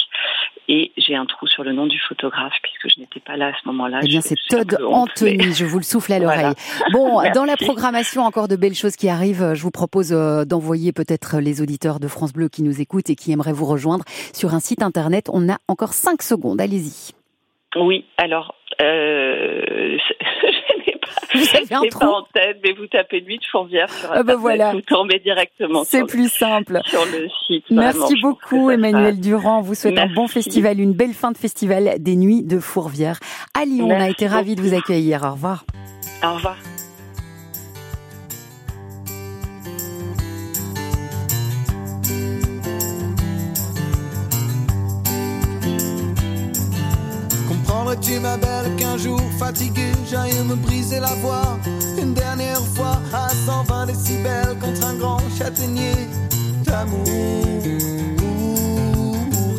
Et 0.67 0.91
j'ai 0.97 1.15
un 1.15 1.25
trou 1.25 1.47
sur 1.47 1.63
le 1.63 1.73
nom 1.73 1.87
du 1.87 1.99
photographe 1.99 2.53
puisque 2.61 2.95
je 2.95 3.01
n'étais 3.01 3.19
pas 3.19 3.35
là 3.35 3.47
à 3.47 3.53
ce 3.61 3.67
moment-là. 3.67 3.99
Eh 4.03 4.07
bien, 4.07 4.21
c'est 4.21 4.35
Todd 4.49 4.77
Anthony. 4.85 5.53
Je 5.53 5.65
vous 5.65 5.77
le 5.77 5.83
souffle 5.83 6.13
à 6.13 6.19
l'oreille. 6.19 6.53
Bon, 6.91 7.21
dans 7.35 7.45
la 7.45 7.57
programmation, 7.57 8.21
encore 8.21 8.47
de 8.47 8.55
belles 8.55 8.75
choses 8.75 8.95
qui 8.95 9.09
arrivent. 9.09 9.53
Je 9.53 9.61
vous 9.61 9.71
propose 9.71 10.11
d'envoyer 10.11 10.93
peut-être 10.93 11.39
les 11.39 11.61
auditeurs 11.61 11.99
de 11.99 12.07
France 12.07 12.33
Bleu 12.33 12.47
qui 12.49 12.63
nous 12.63 12.79
écoutent 12.79 13.09
et 13.09 13.15
qui 13.15 13.31
aimeraient 13.31 13.53
vous 13.53 13.65
rejoindre 13.65 14.05
sur 14.33 14.53
un 14.53 14.59
site 14.59 14.83
internet. 14.83 15.29
On 15.33 15.49
a 15.49 15.57
encore 15.67 15.93
cinq 15.93 16.21
secondes. 16.21 16.61
Allez-y. 16.61 17.13
Oui, 17.75 18.05
alors 18.17 18.55
euh, 18.81 19.97
Vous 21.33 21.55
avez 21.55 21.73
un 21.73 21.81
pas 21.99 22.07
en 22.07 22.23
tête, 22.33 22.59
mais 22.63 22.73
vous 22.73 22.87
tapez 22.87 23.21
nuit 23.21 23.37
de 23.37 23.45
Fourvière 23.51 23.89
sur 23.91 24.09
ah 24.11 24.23
bah 24.23 24.35
voilà. 24.35 24.71
vous 24.71 24.81
tombez 24.81 25.19
directement. 25.19 25.83
C'est 25.83 26.05
plus 26.05 26.31
simple. 26.31 26.79
Sur 26.85 27.05
le 27.05 27.27
site. 27.47 27.65
Merci 27.69 28.15
beaucoup 28.21 28.69
Emmanuel 28.69 29.19
Durand. 29.19 29.61
vous 29.61 29.75
souhaite 29.75 29.97
un 29.97 30.07
bon 30.07 30.27
festival, 30.27 30.79
une 30.79 30.93
belle 30.93 31.13
fin 31.13 31.31
de 31.31 31.37
festival 31.37 31.95
des 31.99 32.15
Nuits 32.15 32.43
de 32.43 32.59
Fourvière 32.59 33.19
à 33.59 33.65
Lyon. 33.65 33.87
on 33.89 33.99
a 33.99 34.09
été 34.09 34.27
ravis 34.27 34.55
de 34.55 34.61
vous 34.61 34.75
accueillir. 34.75 35.23
Au 35.23 35.31
revoir. 35.31 35.65
Au 36.23 36.35
revoir. 36.35 36.57
Tu 48.01 48.19
ma 48.19 48.37
belle 48.37 48.75
qu'un 48.77 48.97
jour 48.97 49.21
fatigué 49.37 49.91
j'aille 50.09 50.33
me 50.45 50.55
briser 50.55 50.99
la 50.99 51.13
voix. 51.15 51.59
Une 52.01 52.13
dernière 52.13 52.61
fois 52.75 52.99
à 53.13 53.29
120 53.29 53.85
décibels 53.87 54.57
contre 54.59 54.85
un 54.85 54.95
grand 54.95 55.21
châtaignier 55.37 55.93
d'amour. 56.63 57.05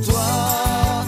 Toi. 0.04 1.04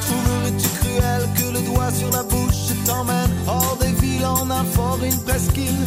Trouverais-tu 0.00 0.68
cruel 0.80 1.28
que 1.36 1.54
le 1.54 1.60
doigt 1.72 1.90
sur 1.92 2.10
la 2.10 2.22
bouche 2.22 2.72
t'emmène? 2.84 3.30
Hors 3.46 3.76
des 3.80 3.92
villes 4.00 4.26
en 4.26 4.50
un 4.50 4.64
fort, 4.64 4.98
une 5.04 5.20
presqu'île 5.20 5.86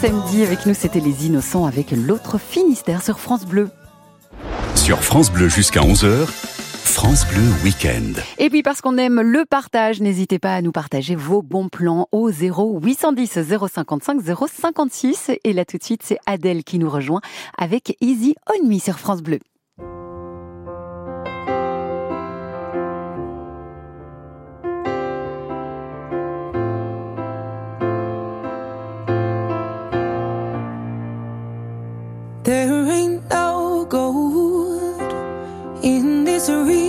samedi 0.00 0.44
avec 0.44 0.64
nous, 0.64 0.74
c'était 0.74 1.00
Les 1.00 1.26
Innocents 1.26 1.66
avec 1.66 1.90
l'autre 1.90 2.38
Finistère 2.38 3.02
sur 3.02 3.18
France 3.18 3.44
Bleu. 3.44 3.68
Sur 4.76 5.02
France 5.02 5.28
Bleu 5.32 5.48
jusqu'à 5.48 5.80
11h, 5.80 6.24
France 6.24 7.26
Bleu 7.26 7.42
Week-end. 7.64 8.20
Et 8.38 8.48
puis 8.48 8.62
parce 8.62 8.80
qu'on 8.80 8.96
aime 8.96 9.20
le 9.20 9.44
partage, 9.44 10.00
n'hésitez 10.00 10.38
pas 10.38 10.54
à 10.54 10.62
nous 10.62 10.70
partager 10.70 11.16
vos 11.16 11.42
bons 11.42 11.68
plans 11.68 12.06
au 12.12 12.30
0 12.30 12.78
810 12.80 13.40
055 13.68 14.20
056. 14.22 15.32
Et 15.42 15.52
là 15.52 15.64
tout 15.64 15.78
de 15.78 15.82
suite, 15.82 16.02
c'est 16.04 16.18
Adèle 16.26 16.62
qui 16.62 16.78
nous 16.78 16.90
rejoint 16.90 17.20
avec 17.56 17.96
Easy 18.00 18.36
On 18.46 18.68
Me 18.68 18.78
sur 18.78 19.00
France 19.00 19.22
Bleu. 19.22 19.40
misery. 36.48 36.87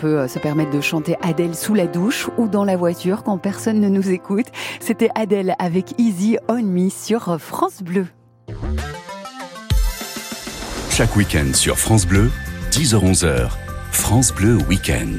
Peut 0.00 0.20
euh, 0.20 0.28
se 0.28 0.38
permettre 0.38 0.70
de 0.70 0.80
chanter 0.80 1.16
Adèle 1.22 1.54
sous 1.54 1.74
la 1.74 1.86
douche 1.86 2.28
ou 2.38 2.48
dans 2.48 2.64
la 2.64 2.76
voiture 2.76 3.22
quand 3.22 3.38
personne 3.38 3.80
ne 3.80 3.88
nous 3.88 4.10
écoute. 4.10 4.46
C'était 4.80 5.10
Adèle 5.14 5.54
avec 5.58 5.94
Easy 5.98 6.38
on 6.48 6.62
Me 6.62 6.88
sur 6.88 7.38
France 7.40 7.82
Bleu. 7.82 8.06
Chaque 10.90 11.14
week-end 11.16 11.54
sur 11.54 11.78
France 11.78 12.06
Bleu, 12.06 12.30
10h-11h, 12.72 13.50
France 13.92 14.32
Bleu 14.34 14.58
Week-end. 14.68 15.18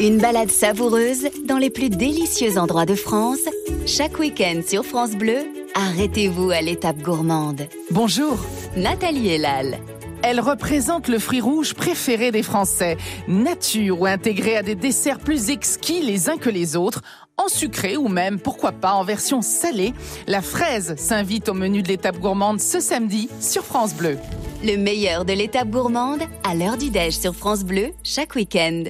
Une 0.00 0.18
balade 0.18 0.50
savoureuse 0.50 1.28
dans 1.46 1.58
les 1.58 1.70
plus 1.70 1.90
délicieux 1.90 2.58
endroits 2.58 2.86
de 2.86 2.94
France. 2.94 3.40
Chaque 3.86 4.18
week-end 4.18 4.60
sur 4.66 4.84
France 4.84 5.12
Bleu, 5.12 5.38
arrêtez-vous 5.74 6.50
à 6.50 6.62
l'étape 6.62 6.98
gourmande. 6.98 7.62
Bonjour. 7.90 8.38
Nathalie 8.76 9.28
Elal. 9.28 9.78
Elle 10.22 10.40
représente 10.40 11.08
le 11.08 11.18
fruit 11.18 11.40
rouge 11.40 11.74
préféré 11.74 12.30
des 12.30 12.42
Français. 12.42 12.98
Nature 13.26 14.02
ou 14.02 14.06
intégré 14.06 14.56
à 14.56 14.62
des 14.62 14.74
desserts 14.74 15.18
plus 15.18 15.50
exquis 15.50 16.02
les 16.02 16.28
uns 16.28 16.36
que 16.36 16.50
les 16.50 16.76
autres. 16.76 17.02
En 17.38 17.48
sucré 17.48 17.96
ou 17.96 18.08
même, 18.08 18.38
pourquoi 18.38 18.72
pas, 18.72 18.92
en 18.92 19.02
version 19.02 19.40
salée, 19.40 19.94
la 20.26 20.42
fraise 20.42 20.94
s'invite 20.96 21.48
au 21.48 21.54
menu 21.54 21.82
de 21.82 21.88
l'étape 21.88 22.18
gourmande 22.18 22.60
ce 22.60 22.80
samedi 22.80 23.30
sur 23.40 23.64
France 23.64 23.94
Bleu. 23.94 24.18
Le 24.62 24.76
meilleur 24.76 25.24
de 25.24 25.32
l'étape 25.32 25.70
gourmande 25.70 26.20
à 26.44 26.54
l'heure 26.54 26.76
du 26.76 26.90
déj 26.90 27.16
sur 27.16 27.34
France 27.34 27.64
Bleu 27.64 27.92
chaque 28.02 28.34
week-end. 28.34 28.84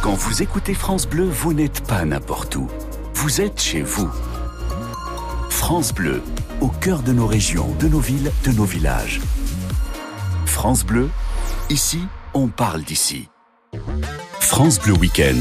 Quand 0.00 0.14
vous 0.14 0.42
écoutez 0.42 0.74
France 0.74 1.08
Bleu, 1.08 1.24
vous 1.24 1.54
n'êtes 1.54 1.84
pas 1.86 2.04
n'importe 2.04 2.54
où. 2.54 2.68
Vous 3.14 3.40
êtes 3.40 3.60
chez 3.60 3.82
vous. 3.82 4.10
France 5.48 5.92
Bleu, 5.92 6.22
au 6.62 6.68
cœur 6.68 7.02
de 7.02 7.12
nos 7.12 7.26
régions, 7.26 7.74
de 7.80 7.88
nos 7.88 7.98
villes, 7.98 8.30
de 8.44 8.52
nos 8.52 8.64
villages. 8.64 9.20
France 10.46 10.86
Bleu, 10.86 11.10
ici, 11.70 11.98
on 12.34 12.46
parle 12.46 12.84
d'ici. 12.84 13.28
France 14.38 14.78
Bleu 14.78 14.94
Week-end. 14.94 15.40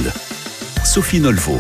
Sophie 0.84 1.20
Nolvo. 1.20 1.60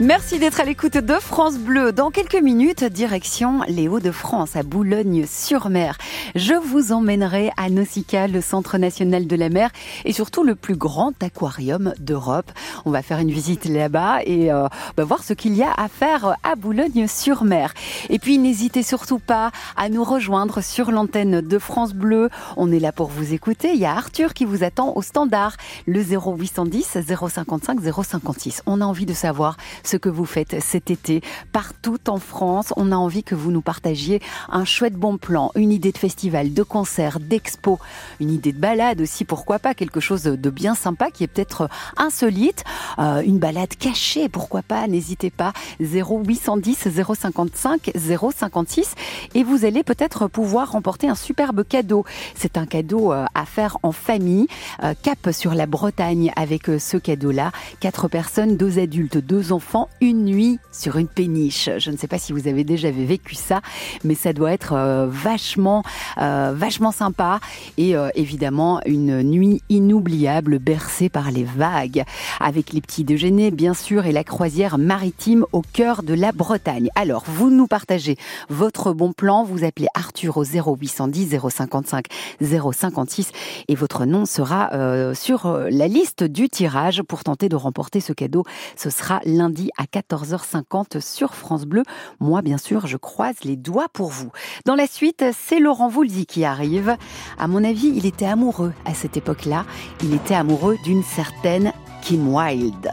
Merci 0.00 0.40
d'être 0.40 0.58
à 0.58 0.64
l'écoute 0.64 0.96
de 0.96 1.14
France 1.14 1.56
Bleu. 1.56 1.92
Dans 1.92 2.10
quelques 2.10 2.34
minutes, 2.34 2.82
direction 2.82 3.60
les 3.68 3.86
Hauts-de-France, 3.86 4.56
à 4.56 4.64
Boulogne-sur-Mer. 4.64 5.98
Je 6.34 6.54
vous 6.54 6.90
emmènerai 6.90 7.52
à 7.56 7.70
Nausicaa, 7.70 8.26
le 8.26 8.40
Centre 8.40 8.76
national 8.76 9.28
de 9.28 9.36
la 9.36 9.50
mer 9.50 9.70
et 10.04 10.12
surtout 10.12 10.42
le 10.42 10.56
plus 10.56 10.74
grand 10.74 11.12
aquarium 11.22 11.94
d'Europe. 12.00 12.50
On 12.84 12.90
va 12.90 13.02
faire 13.02 13.20
une 13.20 13.30
visite 13.30 13.66
là-bas 13.66 14.18
et 14.24 14.50
euh, 14.50 14.66
bah, 14.96 15.04
voir 15.04 15.22
ce 15.22 15.32
qu'il 15.32 15.54
y 15.54 15.62
a 15.62 15.72
à 15.76 15.86
faire 15.86 16.34
à 16.42 16.56
Boulogne-sur-Mer. 16.56 17.72
Et 18.10 18.18
puis, 18.18 18.38
n'hésitez 18.38 18.82
surtout 18.82 19.20
pas 19.20 19.52
à 19.76 19.88
nous 19.90 20.02
rejoindre 20.02 20.60
sur 20.60 20.90
l'antenne 20.90 21.40
de 21.40 21.58
France 21.60 21.94
Bleu. 21.94 22.30
On 22.56 22.72
est 22.72 22.80
là 22.80 22.90
pour 22.90 23.06
vous 23.06 23.32
écouter. 23.32 23.74
Il 23.74 23.80
y 23.80 23.86
a 23.86 23.94
Arthur 23.94 24.34
qui 24.34 24.44
vous 24.44 24.64
attend 24.64 24.92
au 24.96 25.02
standard, 25.02 25.56
le 25.86 26.02
0810 26.02 26.98
055 27.06 27.78
056. 27.80 28.62
On 28.66 28.80
a 28.80 28.84
envie 28.84 29.06
de 29.06 29.14
savoir 29.14 29.56
ce 29.86 29.96
que 29.96 30.08
vous 30.08 30.24
faites 30.24 30.60
cet 30.60 30.90
été. 30.90 31.22
Partout 31.52 31.98
en 32.08 32.18
France. 32.18 32.72
On 32.76 32.92
a 32.92 32.96
envie 32.96 33.22
que 33.22 33.34
vous 33.34 33.50
nous 33.50 33.62
partagiez 33.62 34.20
un 34.48 34.64
chouette 34.64 34.94
bon 34.94 35.18
plan, 35.18 35.50
une 35.54 35.72
idée 35.72 35.92
de 35.92 35.98
festival, 35.98 36.52
de 36.52 36.62
concert, 36.62 37.20
d'expo, 37.20 37.78
une 38.20 38.30
idée 38.30 38.52
de 38.52 38.58
balade 38.58 39.00
aussi, 39.00 39.24
pourquoi 39.24 39.58
pas, 39.58 39.74
quelque 39.74 40.00
chose 40.00 40.22
de 40.24 40.50
bien 40.50 40.74
sympa 40.74 41.10
qui 41.10 41.24
est 41.24 41.26
peut-être 41.26 41.68
insolite, 41.96 42.64
euh, 42.98 43.22
une 43.22 43.38
balade 43.38 43.74
cachée, 43.76 44.28
pourquoi 44.28 44.62
pas, 44.62 44.86
n'hésitez 44.86 45.30
pas, 45.30 45.52
0810 45.80 46.88
055 47.14 47.90
056 47.96 48.94
et 49.34 49.42
vous 49.42 49.64
allez 49.64 49.82
peut-être 49.82 50.28
pouvoir 50.28 50.72
remporter 50.72 51.08
un 51.08 51.14
superbe 51.14 51.64
cadeau. 51.64 52.04
C'est 52.34 52.56
un 52.56 52.66
cadeau 52.66 53.12
euh, 53.12 53.24
à 53.34 53.44
faire 53.44 53.78
en 53.82 53.92
famille, 53.92 54.46
euh, 54.82 54.94
cap 55.02 55.30
sur 55.32 55.54
la 55.54 55.66
Bretagne 55.66 56.32
avec 56.36 56.66
ce 56.78 56.96
cadeau-là, 56.96 57.52
quatre 57.80 58.08
personnes, 58.08 58.56
deux 58.56 58.78
adultes, 58.78 59.18
deux 59.18 59.52
enfants, 59.52 59.73
une 60.00 60.24
nuit 60.24 60.58
sur 60.72 60.96
une 60.96 61.08
péniche. 61.08 61.68
Je 61.78 61.90
ne 61.90 61.96
sais 61.96 62.06
pas 62.06 62.18
si 62.18 62.32
vous 62.32 62.48
avez 62.48 62.64
déjà 62.64 62.90
vécu 62.90 63.34
ça, 63.34 63.60
mais 64.04 64.14
ça 64.14 64.32
doit 64.32 64.52
être 64.52 64.74
euh, 64.74 65.06
vachement, 65.08 65.82
euh, 66.18 66.52
vachement 66.54 66.92
sympa 66.92 67.40
et 67.76 67.96
euh, 67.96 68.08
évidemment 68.14 68.80
une 68.86 69.22
nuit 69.22 69.62
inoubliable 69.68 70.58
bercée 70.58 71.08
par 71.08 71.30
les 71.30 71.44
vagues, 71.44 72.04
avec 72.40 72.72
les 72.72 72.80
petits 72.80 73.04
déjeuners 73.04 73.50
bien 73.50 73.74
sûr 73.74 74.06
et 74.06 74.12
la 74.12 74.24
croisière 74.24 74.78
maritime 74.78 75.44
au 75.52 75.62
cœur 75.62 76.02
de 76.02 76.14
la 76.14 76.32
Bretagne. 76.32 76.88
Alors 76.94 77.24
vous 77.26 77.50
nous 77.50 77.66
partagez 77.66 78.16
votre 78.48 78.92
bon 78.92 79.12
plan, 79.12 79.44
vous 79.44 79.64
appelez 79.64 79.88
Arthur 79.94 80.36
au 80.36 80.44
0810 80.44 81.36
055 81.48 82.06
056 82.40 83.32
et 83.68 83.74
votre 83.74 84.04
nom 84.04 84.24
sera 84.24 84.70
sur 85.14 85.58
la 85.70 85.88
liste 85.88 86.24
du 86.24 86.48
tirage 86.48 87.02
pour 87.02 87.24
tenter 87.24 87.48
de 87.48 87.56
remporter 87.56 88.00
ce 88.00 88.12
cadeau. 88.12 88.44
Ce 88.76 88.90
sera 88.90 89.20
lundi 89.24 89.63
à 89.76 89.84
14h50 89.84 91.00
sur 91.00 91.34
France 91.34 91.64
Bleu. 91.64 91.82
Moi, 92.20 92.42
bien 92.42 92.58
sûr, 92.58 92.86
je 92.86 92.96
croise 92.96 93.36
les 93.44 93.56
doigts 93.56 93.88
pour 93.92 94.08
vous. 94.08 94.30
Dans 94.64 94.74
la 94.74 94.86
suite, 94.86 95.24
c'est 95.38 95.60
Laurent 95.60 95.88
Voulzy 95.88 96.26
qui 96.26 96.44
arrive. 96.44 96.96
À 97.38 97.48
mon 97.48 97.64
avis, 97.64 97.92
il 97.94 98.06
était 98.06 98.26
amoureux 98.26 98.72
à 98.84 98.94
cette 98.94 99.16
époque-là. 99.16 99.64
Il 100.02 100.14
était 100.14 100.34
amoureux 100.34 100.76
d'une 100.84 101.02
certaine 101.02 101.72
Kim 102.02 102.28
Wilde. 102.34 102.92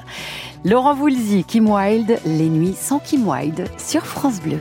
Laurent 0.63 0.93
Voulzy, 0.93 1.43
Kim 1.43 1.69
Wilde, 1.69 2.19
les 2.25 2.49
nuits 2.49 2.75
sans 2.79 2.99
Kim 2.99 3.27
Wilde 3.27 3.65
sur 3.77 4.05
France 4.05 4.39
Bleu. 4.41 4.59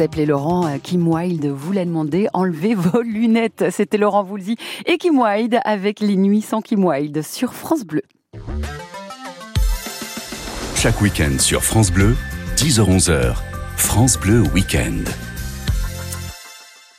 Vous 0.00 0.06
appelez 0.06 0.24
Laurent, 0.24 0.66
euh, 0.66 0.78
Kim 0.82 1.06
Wilde 1.06 1.44
vous 1.44 1.72
l'a 1.72 1.84
demandé, 1.84 2.26
enlevez 2.32 2.74
vos 2.74 3.02
lunettes. 3.02 3.66
C'était 3.70 3.98
Laurent 3.98 4.22
Voulzy 4.22 4.56
et 4.86 4.96
Kim 4.96 5.20
Wilde 5.20 5.60
avec 5.62 6.00
Les 6.00 6.16
Nuits 6.16 6.40
sans 6.40 6.62
Kim 6.62 6.86
Wilde 6.86 7.20
sur 7.20 7.52
France 7.52 7.84
Bleu. 7.84 8.00
Chaque 10.74 11.02
week-end 11.02 11.38
sur 11.38 11.62
France 11.62 11.92
Bleu, 11.92 12.16
10h-11h, 12.56 13.34
France 13.76 14.18
Bleu 14.18 14.42
Week-end. 14.54 15.04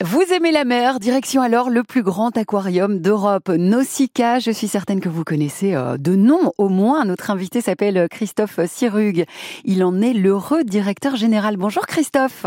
Vous 0.03 0.21
aimez 0.31 0.51
la 0.51 0.63
mer, 0.63 0.99
direction 0.99 1.41
alors 1.41 1.71
le 1.71 1.81
plus 1.81 2.03
grand 2.03 2.37
aquarium 2.37 2.99
d'Europe, 2.99 3.49
Nausicaa. 3.49 4.37
Je 4.37 4.51
suis 4.51 4.67
certaine 4.67 4.99
que 4.99 5.09
vous 5.09 5.23
connaissez 5.23 5.73
euh, 5.73 5.97
de 5.97 6.15
nom 6.15 6.51
au 6.59 6.69
moins. 6.69 7.03
Notre 7.05 7.31
invité 7.31 7.61
s'appelle 7.61 8.07
Christophe 8.11 8.59
Sirug. 8.67 9.25
Il 9.65 9.83
en 9.83 10.01
est 10.03 10.13
l'heureux 10.13 10.63
directeur 10.63 11.15
général. 11.15 11.57
Bonjour 11.57 11.87
Christophe. 11.87 12.45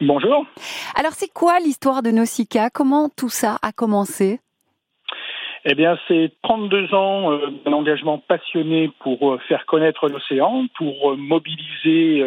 Bonjour. 0.00 0.46
Alors 0.94 1.12
c'est 1.12 1.32
quoi 1.32 1.58
l'histoire 1.58 2.02
de 2.02 2.10
Nausicaa? 2.10 2.70
Comment 2.70 3.08
tout 3.08 3.30
ça 3.30 3.56
a 3.62 3.72
commencé? 3.72 4.40
Eh 5.68 5.74
bien, 5.74 5.98
c'est 6.06 6.30
32 6.44 6.94
ans 6.94 7.32
euh, 7.32 7.50
d'un 7.64 7.72
engagement 7.72 8.18
passionné 8.18 8.92
pour 9.00 9.32
euh, 9.32 9.38
faire 9.48 9.66
connaître 9.66 10.08
l'océan, 10.08 10.66
pour 10.78 11.10
euh, 11.10 11.16
mobiliser 11.16 12.22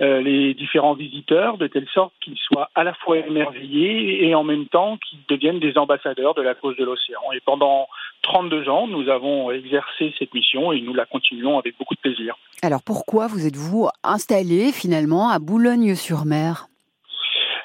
les 0.00 0.54
différents 0.54 0.94
visiteurs 0.94 1.58
de 1.58 1.66
telle 1.66 1.88
sorte 1.92 2.12
qu'ils 2.20 2.36
soient 2.36 2.70
à 2.76 2.84
la 2.84 2.94
fois 2.94 3.18
émerveillés 3.18 4.28
et 4.28 4.34
en 4.36 4.44
même 4.44 4.66
temps 4.66 4.96
qu'ils 4.96 5.18
deviennent 5.28 5.58
des 5.58 5.76
ambassadeurs 5.76 6.34
de 6.34 6.42
la 6.42 6.54
cause 6.54 6.76
de 6.76 6.84
l'océan. 6.84 7.20
Et 7.34 7.40
pendant 7.40 7.88
32 8.22 8.68
ans, 8.68 8.86
nous 8.86 9.08
avons 9.08 9.50
exercé 9.50 10.14
cette 10.16 10.32
mission 10.34 10.70
et 10.70 10.80
nous 10.80 10.94
la 10.94 11.04
continuons 11.04 11.58
avec 11.58 11.76
beaucoup 11.78 11.96
de 11.96 12.00
plaisir. 12.00 12.36
Alors 12.62 12.84
pourquoi 12.84 13.26
vous 13.26 13.44
êtes-vous 13.44 13.88
installé 14.04 14.70
finalement 14.70 15.30
à 15.30 15.40
Boulogne-sur-Mer? 15.40 16.68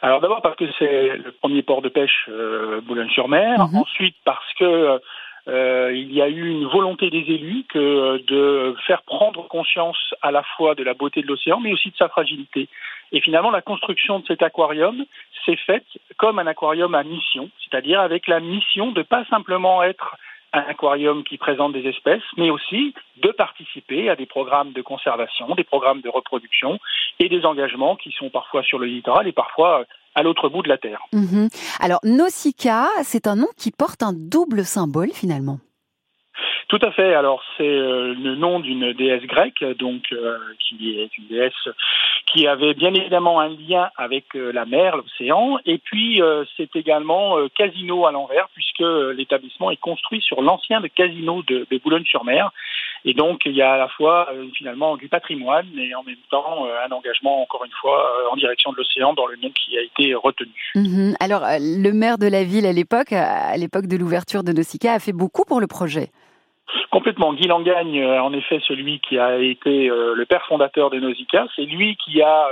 Alors 0.04 0.20
d'abord 0.20 0.42
parce 0.42 0.58
que 0.58 0.66
c'est 0.78 1.16
le 1.16 1.32
premier 1.32 1.64
port 1.64 1.82
de 1.82 1.88
pêche 1.88 2.26
euh, 2.28 2.82
Boulogne-sur-Mer. 2.82 3.68
Mhm. 3.70 3.78
Ensuite 3.78 4.18
parce 4.26 4.54
que 4.60 5.00
euh, 5.48 5.92
il 5.94 6.14
y 6.14 6.22
a 6.22 6.28
eu 6.28 6.50
une 6.50 6.66
volonté 6.66 7.10
des 7.10 7.20
élus 7.20 7.64
que 7.70 8.18
de 8.28 8.76
faire 8.86 9.02
prendre 9.04 9.48
conscience 9.48 10.14
à 10.22 10.32
la 10.32 10.44
fois 10.44 10.76
de 10.76 10.84
la 10.84 10.94
beauté 10.94 11.22
de 11.22 11.28
l'océan, 11.28 11.62
mais 11.62 11.72
aussi 11.72 11.90
de 11.90 11.96
sa 11.96 12.10
fragilité. 12.10 12.68
Et 13.14 13.22
finalement, 13.22 13.52
la 13.52 13.62
construction 13.62 14.20
de 14.20 14.26
cet 14.26 14.42
aquarium 14.42 15.06
s'est 15.46 15.56
faite 15.56 15.86
comme 16.18 16.38
un 16.38 16.48
aquarium 16.48 16.96
à 16.96 17.04
mission, 17.04 17.50
c'est-à-dire 17.64 18.02
avec 18.02 18.28
la 18.28 18.42
mission 18.42 18.92
de 18.92 19.04
pas 19.04 19.24
simplement 19.26 19.84
être 19.84 20.18
un 20.54 20.62
aquarium 20.62 21.24
qui 21.24 21.38
présente 21.38 21.74
des 21.74 21.88
espèces, 21.88 22.24
mais 22.38 22.50
aussi 22.50 22.94
de 23.22 23.30
participer 23.30 24.10
à 24.10 24.16
des 24.16 24.26
programmes 24.26 24.72
de 24.72 24.82
conservation, 24.82 25.54
des 25.56 25.64
programmes 25.64 26.02
de 26.02 26.10
reproduction 26.10 26.80
et 27.20 27.28
des 27.28 27.46
engagements 27.46 27.96
qui 27.96 28.12
sont 28.12 28.30
parfois 28.30 28.64
sur 28.64 28.80
le 28.80 28.86
littoral 28.86 29.28
et 29.28 29.32
parfois 29.32 29.82
euh, 29.82 29.86
à 30.16 30.24
l'autre 30.24 30.50
bout 30.50 30.62
de 30.62 30.70
la 30.70 30.78
Terre. 30.78 31.02
Mhm. 31.12 31.50
Alors 31.80 32.00
Nausicaa, 32.04 32.88
c'est 33.04 33.28
un 33.28 33.36
nom 33.36 33.48
qui 33.58 33.72
porte 33.72 34.04
un 34.04 34.14
double 34.14 34.64
symbole 34.64 35.10
finalement. 35.12 35.60
Tout 36.74 36.88
à 36.88 36.92
fait. 36.92 37.14
Alors 37.14 37.44
c'est 37.56 37.70
euh, 37.70 38.16
le 38.16 38.34
nom 38.34 38.60
d'une 38.60 38.94
déesse 38.94 39.22
grecque, 39.28 39.64
donc 39.78 40.06
euh, 40.12 40.40
qui 40.58 40.98
est 40.98 41.16
une 41.20 41.28
déesse 41.28 41.70
qui 42.26 42.48
avait 42.48 42.74
bien 42.74 42.92
évidemment 42.96 43.40
un 43.40 43.50
lien 43.50 43.92
avec 43.96 44.36
euh, 44.36 44.52
la 44.52 44.66
mer, 44.66 44.98
l'océan, 44.98 45.60
et 45.68 45.78
puis 45.78 46.20
c'est 46.58 46.76
également 46.76 47.36
casino 47.56 48.08
à 48.08 48.12
l'envers 48.12 48.48
puisque 48.56 48.84
l'établissement 49.16 49.70
est 49.70 49.80
construit 49.80 50.20
sur 50.22 50.42
l'ancien 50.42 50.82
casino 50.96 51.44
de, 51.44 51.68
Boulogne-sur-Mer, 51.84 52.52
et 53.06 53.14
donc 53.14 53.42
il 53.46 53.52
y 53.52 53.62
a 53.62 53.74
à 53.74 53.78
la 53.78 53.88
fois 53.90 54.30
finalement 54.56 54.98
du 54.98 55.10
patrimoine 55.10 55.68
et 55.78 55.94
en 55.94 56.04
même 56.04 56.16
temps 56.32 56.66
un 56.66 56.92
engagement 56.92 57.44
encore 57.44 57.66
une 57.66 57.72
fois 57.72 58.32
en 58.32 58.36
direction 58.36 58.72
de 58.72 58.78
l'océan 58.78 59.14
dans 59.14 59.28
le 59.28 59.36
nom 59.36 59.52
qui 59.52 59.78
a 59.78 59.82
été 59.82 60.16
retenu. 60.16 60.72
Mhm. 60.74 61.16
Alors 61.20 61.44
le 61.60 61.92
maire 61.92 62.18
de 62.18 62.28
la 62.28 62.44
ville 62.44 62.66
à 62.66 62.74
l'époque, 62.74 63.12
à 63.12 63.56
l'époque 63.58 63.86
de 63.86 63.98
l'ouverture 63.98 64.44
de 64.44 64.54
Nausicaa, 64.54 64.94
a 64.94 65.00
fait 65.00 65.14
beaucoup 65.14 65.44
pour 65.46 65.60
le 65.60 65.68
projet. 65.68 66.10
Complètement. 66.92 67.34
Guy 67.34 67.48
Langagne, 67.48 68.00
euh, 68.02 68.22
en 68.22 68.34
effet, 68.34 68.60
celui 68.68 69.00
qui 69.00 69.18
a 69.18 69.38
été 69.38 69.90
euh, 69.90 70.14
le 70.16 70.26
père 70.26 70.46
fondateur 70.46 70.90
de 70.90 71.00
Nausicaa, 71.00 71.48
c'est 71.56 71.66
lui 71.66 71.98
qui 71.98 72.22
a 72.22 72.48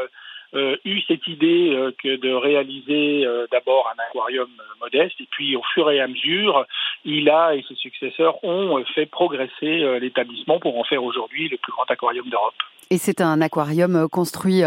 euh, 0.53 0.75
eu 0.83 1.01
cette 1.07 1.25
idée 1.27 1.69
euh, 1.73 1.91
que 2.03 2.17
de 2.17 2.33
réaliser 2.33 3.25
euh, 3.25 3.47
d'abord 3.51 3.89
un 3.93 4.03
aquarium 4.09 4.49
euh, 4.59 4.63
modeste, 4.81 5.15
et 5.19 5.27
puis 5.31 5.55
au 5.55 5.61
fur 5.73 5.89
et 5.89 6.01
à 6.01 6.07
mesure, 6.07 6.65
il 7.05 7.29
a 7.29 7.55
et 7.55 7.63
ses 7.67 7.75
successeurs 7.75 8.43
ont 8.43 8.83
fait 8.93 9.05
progresser 9.05 9.99
l'établissement 9.99 10.59
pour 10.59 10.77
en 10.77 10.83
faire 10.83 11.03
aujourd'hui 11.03 11.47
le 11.49 11.57
plus 11.57 11.71
grand 11.71 11.89
aquarium 11.89 12.29
d'Europe. 12.29 12.53
Et 12.89 12.97
c'est 12.97 13.21
un 13.21 13.41
aquarium 13.41 14.07
construit 14.09 14.61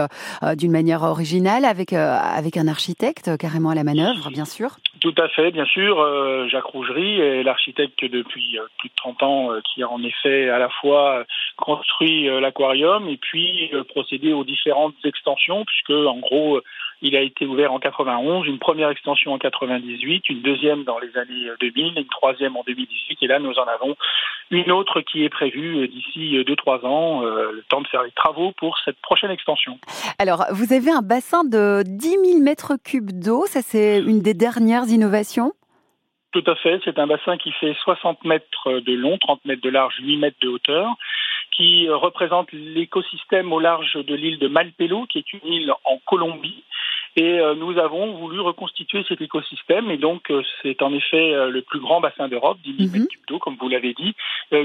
d'une 0.57 0.73
manière 0.73 1.03
originale 1.03 1.65
avec 1.65 1.93
avec 1.93 2.57
un 2.57 2.67
architecte 2.67 3.37
carrément 3.37 3.71
à 3.71 3.75
la 3.75 3.85
manœuvre, 3.85 4.31
bien 4.31 4.47
sûr. 4.47 4.71
Tout 5.01 5.15
à 5.19 5.29
fait, 5.29 5.51
bien 5.51 5.67
sûr. 5.67 6.49
Jacques 6.49 6.65
Rougerie 6.65 7.21
est 7.21 7.43
l'architecte 7.43 8.05
depuis 8.05 8.59
plus 8.79 8.89
de 8.89 8.95
30 8.97 9.23
ans 9.23 9.49
qui 9.63 9.83
a 9.83 9.89
en 9.89 10.03
effet 10.03 10.49
à 10.49 10.59
la 10.59 10.71
fois 10.71 11.25
construit 11.57 12.27
l'aquarium 12.41 13.09
et 13.09 13.19
puis 13.19 13.71
procédé 13.91 14.33
aux 14.33 14.45
différentes 14.45 14.95
extensions 15.05 15.65
puisque 15.75 16.07
en 16.07 16.19
gros 16.19 16.57
euh, 16.57 16.63
il 17.03 17.17
a 17.17 17.21
été 17.21 17.47
ouvert 17.47 17.73
en 17.73 17.79
91, 17.79 18.47
une 18.47 18.59
première 18.59 18.89
extension 18.91 19.33
en 19.33 19.39
98, 19.39 20.29
une 20.29 20.43
deuxième 20.43 20.85
dans 20.85 20.99
les 20.99 21.17
années 21.17 21.49
euh, 21.49 21.57
2000, 21.61 21.99
une 21.99 22.07
troisième 22.07 22.57
en 22.57 22.63
2018 22.67 23.19
et 23.23 23.27
là 23.27 23.39
nous 23.39 23.53
en 23.53 23.65
avons 23.65 23.97
une 24.51 24.71
autre 24.71 25.01
qui 25.01 25.25
est 25.25 25.29
prévue 25.29 25.83
euh, 25.83 25.89
d'ici 25.89 26.37
2-3 26.47 26.87
ans, 26.87 27.23
euh, 27.23 27.53
le 27.53 27.63
temps 27.69 27.81
de 27.81 27.89
faire 27.89 28.03
les 28.03 28.13
travaux 28.13 28.53
pour 28.57 28.79
cette 28.85 29.01
prochaine 29.01 29.31
extension. 29.31 29.79
Alors 30.19 30.45
vous 30.51 30.73
avez 30.73 30.91
un 30.91 31.03
bassin 31.03 31.45
de 31.45 31.83
10 31.85 32.09
000 32.09 32.43
mètres 32.43 32.75
cubes 32.83 33.13
d'eau, 33.13 33.45
ça 33.47 33.61
c'est 33.63 33.99
une 33.99 34.21
des 34.21 34.35
dernières 34.35 34.89
innovations? 34.89 35.53
Tout 36.33 36.45
à 36.49 36.57
fait. 36.57 36.81
C'est 36.85 36.99
un 36.99 37.07
bassin 37.07 37.37
qui 37.37 37.53
fait 37.53 37.75
60 37.85 38.25
mètres 38.25 38.81
de 38.81 38.93
long, 38.93 39.19
30 39.19 39.45
mètres 39.45 39.63
de 39.63 39.71
large, 39.71 39.95
8 40.01 40.17
mètres 40.17 40.37
de 40.43 40.49
hauteur, 40.49 40.89
qui 41.57 41.89
euh, 41.89 41.97
représente 41.97 42.49
l'écosystème 42.53 43.53
au 43.53 43.61
large 43.61 43.95
de 43.95 44.15
l'île 44.15 44.39
de 44.39 44.49
Malpelo, 44.49 45.07
qui 45.07 45.19
est 45.19 45.33
une 45.33 45.47
île 45.47 45.73
en 45.85 45.99
Colombie. 46.07 46.65
Et 47.17 47.39
euh, 47.39 47.55
nous 47.55 47.79
avons 47.79 48.13
voulu 48.15 48.41
reconstituer 48.41 49.05
cet 49.09 49.21
écosystème. 49.21 49.89
Et 49.91 49.99
donc, 49.99 50.31
euh, 50.31 50.43
c'est 50.63 50.83
en 50.83 50.93
effet 50.93 51.33
le 51.49 51.63
plus 51.63 51.79
grand 51.79 52.01
bassin 52.01 52.27
d'Europe, 52.29 52.59
10 52.65 52.77
000 52.77 52.89
Mhm. 52.89 52.93
mètres 52.93 53.09
cubes 53.09 53.27
d'eau, 53.29 53.39
comme 53.39 53.57
vous 53.61 53.69
l'avez 53.69 53.95
dit, 53.95 54.15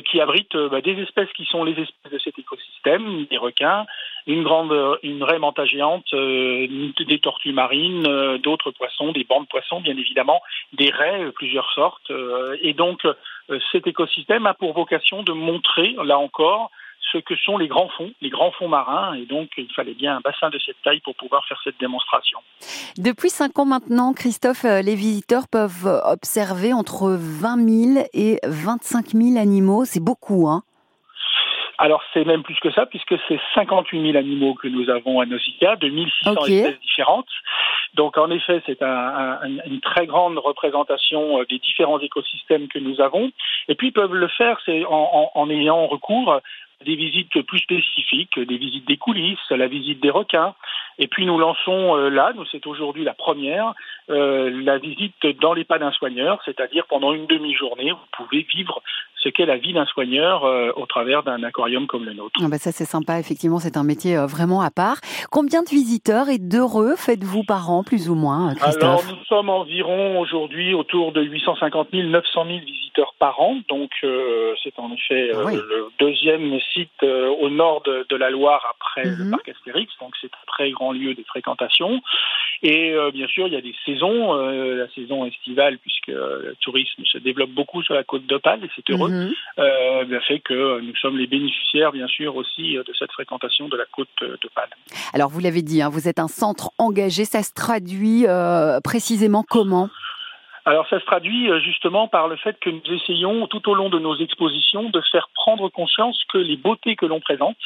qui 0.06 0.20
abrite 0.20 0.56
bah, 0.56 0.82
des 0.82 1.00
espèces 1.02 1.32
qui 1.34 1.46
sont 1.46 1.64
les 1.64 1.72
espèces 1.74 2.12
de 2.12 2.20
cet 2.20 2.38
écosystème, 2.40 3.26
des 3.30 3.38
requins, 3.38 3.86
une 4.28 4.44
grande, 4.44 4.74
une 5.04 5.24
raie 5.24 5.40
manta 5.40 5.66
géante, 5.66 6.14
des 6.14 7.20
tortues 7.22 7.54
marines, 7.54 8.38
d'autres 8.44 8.72
poissons, 8.72 9.12
des 9.12 9.24
bancs 9.24 9.44
de 9.44 9.48
poissons, 9.48 9.82
bien 9.82 9.98
évidemment, 9.98 10.42
des 10.74 10.90
raies, 10.90 11.32
plusieurs 11.36 11.72
sortes. 11.74 12.12
et 12.62 12.74
donc, 12.74 13.02
cet 13.72 13.88
écosystème 13.88 14.46
a 14.48 14.54
pour 14.54 14.74
vocation 14.74 15.24
de 15.24 15.32
montrer, 15.32 15.96
là 16.04 16.18
encore, 16.20 16.72
ce 17.12 17.18
que 17.20 17.36
sont 17.38 17.58
les 17.58 17.68
grands 17.68 17.90
fonds, 17.98 18.12
les 18.22 18.30
grands 18.30 18.52
fonds 18.52 18.68
marins. 18.68 19.14
Et 19.16 19.26
donc, 19.26 19.50
il 19.58 19.72
fallait 19.76 19.94
bien 19.94 20.18
un 20.18 20.20
bassin 20.22 20.50
de 20.50 20.60
cette 20.60 20.82
taille 20.84 21.00
pour 21.02 21.16
pouvoir 21.16 21.46
faire 21.48 21.60
cette 21.64 21.80
démonstration. 21.80 22.40
Depuis 22.98 23.30
cinq 23.30 23.58
ans 23.60 23.66
maintenant, 23.66 24.14
Christophe, 24.14 24.66
euh, 24.66 24.82
les 24.82 24.96
visiteurs 24.96 25.48
peuvent 25.52 25.88
observer 26.06 26.74
entre 26.74 27.10
20 27.18 27.94
000 27.96 28.06
et 28.14 28.40
25 28.44 29.08
000 29.14 29.38
animaux. 29.40 29.86
C'est 29.86 30.04
beaucoup, 30.04 30.48
hein 30.48 30.64
Alors, 31.78 32.02
c'est 32.14 32.26
même 32.26 32.44
plus 32.44 32.58
que 32.62 32.72
ça, 32.72 32.86
puisque 32.86 33.16
c'est 33.30 33.40
58 33.56 34.02
000 34.12 34.18
animaux 34.18 34.54
que 34.54 34.68
nous 34.68 34.90
avons 34.90 35.22
à 35.22 35.26
Nausicaa, 35.26 35.78
de 35.78 35.88
1600 35.88 36.32
Ok. 36.32 36.50
espèces 36.50 36.80
différentes. 36.82 37.30
Donc, 37.94 38.18
en 38.18 38.30
effet, 38.32 38.62
c'est 38.66 38.82
un- 38.84 39.40
un- 39.42 39.64
une 39.66 39.80
très 39.80 40.06
grande 40.06 40.38
représentation 40.38 41.40
euh, 41.40 41.46
des 41.50 41.58
différents 41.60 42.00
écosystèmes 42.00 42.68
que 42.68 42.80
nous 42.80 43.00
avons. 43.02 43.32
Et 43.70 43.76
puis, 43.76 43.88
ils 43.88 43.94
peuvent 43.94 44.14
le 44.14 44.28
faire 44.28 44.60
c'est 44.66 44.84
en, 44.86 44.92
en- 44.92 45.32
en 45.34 45.50
ayant 45.50 45.88
recours 45.88 46.40
des 46.86 46.96
visites 46.96 47.42
plus 47.42 47.60
spécifiques, 47.60 48.40
des 48.40 48.58
visites 48.58 48.88
des 48.88 48.98
coulisses, 48.98 49.50
la 49.50 49.68
visite 49.68 50.02
des 50.02 50.10
requins. 50.10 50.56
Et 50.98 51.08
puis, 51.08 51.26
nous 51.26 51.38
lançons 51.38 51.98
euh, 51.98 52.10
là, 52.10 52.32
nous 52.36 52.46
c'est 52.46 52.66
aujourd'hui 52.68 53.04
la 53.04 53.14
première, 53.14 53.74
euh, 54.10 54.50
la 54.64 54.78
visite 54.78 55.16
dans 55.42 55.54
les 55.54 55.66
pas 55.66 55.80
d'un 55.80 55.92
soigneur, 55.92 56.42
c'est-à-dire 56.46 56.86
pendant 56.88 57.14
une 57.14 57.26
demi-journée, 57.26 57.92
vous 57.92 58.08
pouvez 58.12 58.46
vivre 58.54 58.82
ce 59.22 59.30
qu'est 59.30 59.46
la 59.46 59.58
vie 59.58 59.74
d'un 59.74 59.86
soigneur 59.86 60.46
euh, 60.46 60.72
au 60.76 60.86
travers 60.86 61.24
d'un 61.24 61.44
aquarium 61.44 61.88
comme 61.88 62.06
le 62.06 62.14
nôtre. 62.14 62.40
Ah 62.44 62.48
bah 62.50 62.58
ça 62.58 62.72
c'est 62.72 62.86
sympa, 62.86 63.20
effectivement, 63.20 63.60
c'est 63.60 63.78
un 63.78 63.84
métier 63.84 64.18
euh, 64.18 64.26
vraiment 64.26 64.62
à 64.62 64.72
part. 64.72 64.98
Combien 65.32 65.64
de 65.64 65.70
visiteurs 65.70 66.30
et 66.30 66.38
d'heureux 66.38 66.96
faites-vous 66.96 67.44
par 67.44 67.70
an, 67.70 67.84
plus 67.84 68.10
ou 68.10 68.16
moins, 68.16 68.52
euh, 68.52 68.56
Christophe? 68.56 68.84
Alors 68.84 69.04
nous 69.10 69.26
sommes 69.26 69.50
environ 69.50 70.20
aujourd'hui 70.20 70.74
autour 70.74 71.12
de 71.12 71.22
850 71.22 71.90
000, 71.92 72.08
900 72.10 72.46
000 72.46 72.60
visiteurs 72.60 73.14
par 73.20 73.40
an, 73.40 73.58
donc 73.70 73.92
euh, 74.04 74.54
c'est 74.64 74.78
en 74.80 74.92
effet 74.94 75.32
euh, 75.34 75.44
oui. 75.46 75.56
le 75.56 75.88
deuxième 76.00 76.60
site 76.74 77.04
au 77.04 77.50
nord 77.50 77.82
de, 77.84 78.06
de 78.10 78.16
la 78.16 78.30
Loire 78.30 78.62
après 78.76 78.90
Mhm. 79.06 79.26
le 79.26 79.32
parc 79.32 79.50
Astérix, 79.50 79.92
donc 80.02 80.14
c'est 80.22 80.28
un 80.34 80.46
très 80.48 80.72
grand 80.72 80.92
lieu 80.92 81.14
de 81.14 81.24
fréquentation. 81.24 82.02
Et 82.62 82.92
euh, 82.92 83.12
bien 83.12 83.28
sûr, 83.28 83.48
il 83.48 83.54
y 83.54 83.56
a 83.58 83.62
des 83.62 83.76
saisons, 83.86 84.34
euh, 84.34 84.76
la 84.76 84.90
saison 84.90 85.26
estivale, 85.26 85.78
puisque 85.78 86.08
le 86.08 86.56
tourisme 86.62 87.04
se 87.06 87.18
développe 87.18 87.52
beaucoup 87.52 87.82
sur 87.84 87.94
la 87.94 88.04
côte 88.04 88.26
d'Opale, 88.26 88.64
et 88.66 88.70
c'est 88.76 88.90
heureux, 88.90 89.09
Mhm. 89.10 89.32
euh, 89.60 90.06
bien 90.06 90.22
fait 90.22 90.40
que 90.40 90.82
nous 90.82 90.96
sommes 90.96 91.18
les 91.18 91.28
bénéficiaires, 91.28 91.92
bien 91.92 92.08
sûr, 92.08 92.36
aussi 92.36 92.78
euh, 92.78 92.84
de 92.84 92.94
cette 92.98 93.12
fréquentation 93.12 93.68
de 93.68 93.78
la 93.78 93.86
côte 93.92 94.08
euh, 94.22 94.38
d'Opale. 94.42 94.70
Alors 95.14 95.30
vous 95.30 95.40
l'avez 95.40 95.62
dit, 95.62 95.82
hein, 95.82 95.90
vous 95.90 96.08
êtes 96.08 96.20
un 96.20 96.28
centre 96.28 96.72
engagé, 96.78 97.26
ça 97.26 97.44
se 97.44 97.54
traduit 97.54 98.26
euh, 98.28 98.80
précisément 98.82 99.44
comment? 99.48 99.90
Alors 100.70 100.88
ça 100.88 101.00
se 101.00 101.06
traduit 101.06 101.50
euh, 101.50 101.60
justement 101.60 102.08
par 102.08 102.28
le 102.28 102.36
fait 102.36 102.60
que 102.60 102.70
nous 102.70 102.94
essayons 102.94 103.48
tout 103.48 103.68
au 103.68 103.74
long 103.74 103.90
de 103.90 103.98
nos 103.98 104.16
expositions 104.18 104.92
de 104.92 105.02
faire 105.12 105.30
prendre 105.34 105.68
conscience 105.70 106.24
que 106.32 106.38
les 106.38 106.58
beautés 106.58 106.96
que 106.96 107.08
l'on 107.08 107.20
présente, 107.20 107.58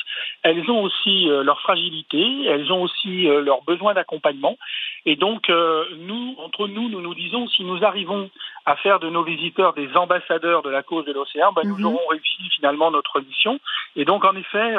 elles 0.42 0.72
ont 0.72 0.82
aussi 0.84 1.30
euh, 1.30 1.44
leur 1.44 1.60
fragilité, 1.60 2.46
elles 2.46 2.72
ont 2.72 2.82
aussi 2.82 3.28
euh, 3.28 3.42
leurs 3.42 3.62
besoins 3.64 3.94
d'accompagnement. 3.94 4.58
Et 5.06 5.18
donc 5.18 5.50
nous, 5.50 6.36
entre 6.38 6.70
nous, 6.70 6.88
nous 6.88 7.02
nous 7.02 7.14
disons 7.14 7.50
si 7.50 7.66
nous 7.66 7.84
arrivons 7.84 8.30
à 8.66 8.78
faire 8.78 9.02
de 9.02 9.10
nos 9.10 9.24
visiteurs 9.24 9.74
des 9.74 9.90
ambassadeurs 9.98 10.62
de 10.62 10.70
la 10.70 10.82
cause 10.82 11.04
de 11.04 11.12
l'océan, 11.12 11.52
ben, 11.52 11.68
nous 11.68 11.76
Mhm. 11.76 11.86
aurons 11.88 12.08
réussi 12.10 12.50
finalement 12.56 12.90
notre 12.90 13.20
mission. 13.20 13.60
Et 13.98 14.06
donc 14.06 14.24
en 14.24 14.34
effet, 14.38 14.76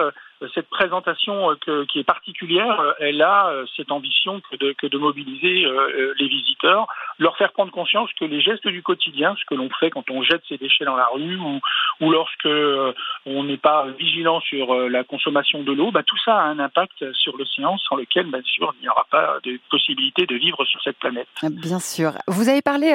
cette 0.55 0.69
présentation 0.69 1.51
euh, 1.69 1.85
qui 1.87 1.99
est 1.99 2.05
particulière, 2.05 2.81
euh, 2.81 2.93
elle 3.01 3.23
a 3.23 3.49
euh, 3.49 3.65
cette 3.77 3.91
ambition 3.91 4.41
que 4.51 4.87
de, 4.87 4.99
mobiliser 4.99 5.67
les 6.19 6.29
visiteurs, 6.29 6.87
leur 7.19 7.37
faire 7.37 7.53
prendre 7.53 7.71
conscience 7.71 8.09
que 8.19 8.25
les 8.25 8.41
gestes 8.41 8.67
du 8.67 8.83
quotidien, 8.83 9.35
ce 9.39 9.45
que 9.45 9.55
l'on 9.55 9.69
fait 9.81 9.91
quand 9.91 10.09
on 10.09 10.23
jette 10.23 10.43
ses 10.49 10.57
déchets 10.57 10.85
dans 10.85 10.97
la 10.97 11.07
rue 11.13 11.37
ou, 11.37 11.61
ou 12.01 12.11
lorsque 12.11 12.49
on 13.27 13.45
n'est 13.45 13.59
pas 13.59 13.87
vigilant 13.99 14.41
sur 14.41 14.75
la 14.75 15.05
consommation 15.05 15.63
de 15.63 15.73
l'eau, 15.73 15.91
bah, 15.91 16.03
tout 16.07 16.17
ça 16.25 16.37
a 16.37 16.45
un 16.45 16.59
impact 16.59 17.13
sur 17.13 17.37
l'océan 17.37 17.77
sans 17.79 17.97
lequel, 17.97 18.27
bien 18.27 18.41
sûr, 18.45 18.73
il 18.81 18.83
n'y 18.83 18.89
aura 18.89 19.07
pas 19.11 19.39
de 19.43 19.59
possibilité 19.71 20.27
de 20.27 20.37
vivre 20.37 20.65
sur 20.65 20.81
cette 20.83 20.97
planète. 20.99 21.29
Bien 21.43 21.81
sûr. 21.81 22.13
Vous 22.29 22.49
avez 22.49 22.63
parlé 22.63 22.95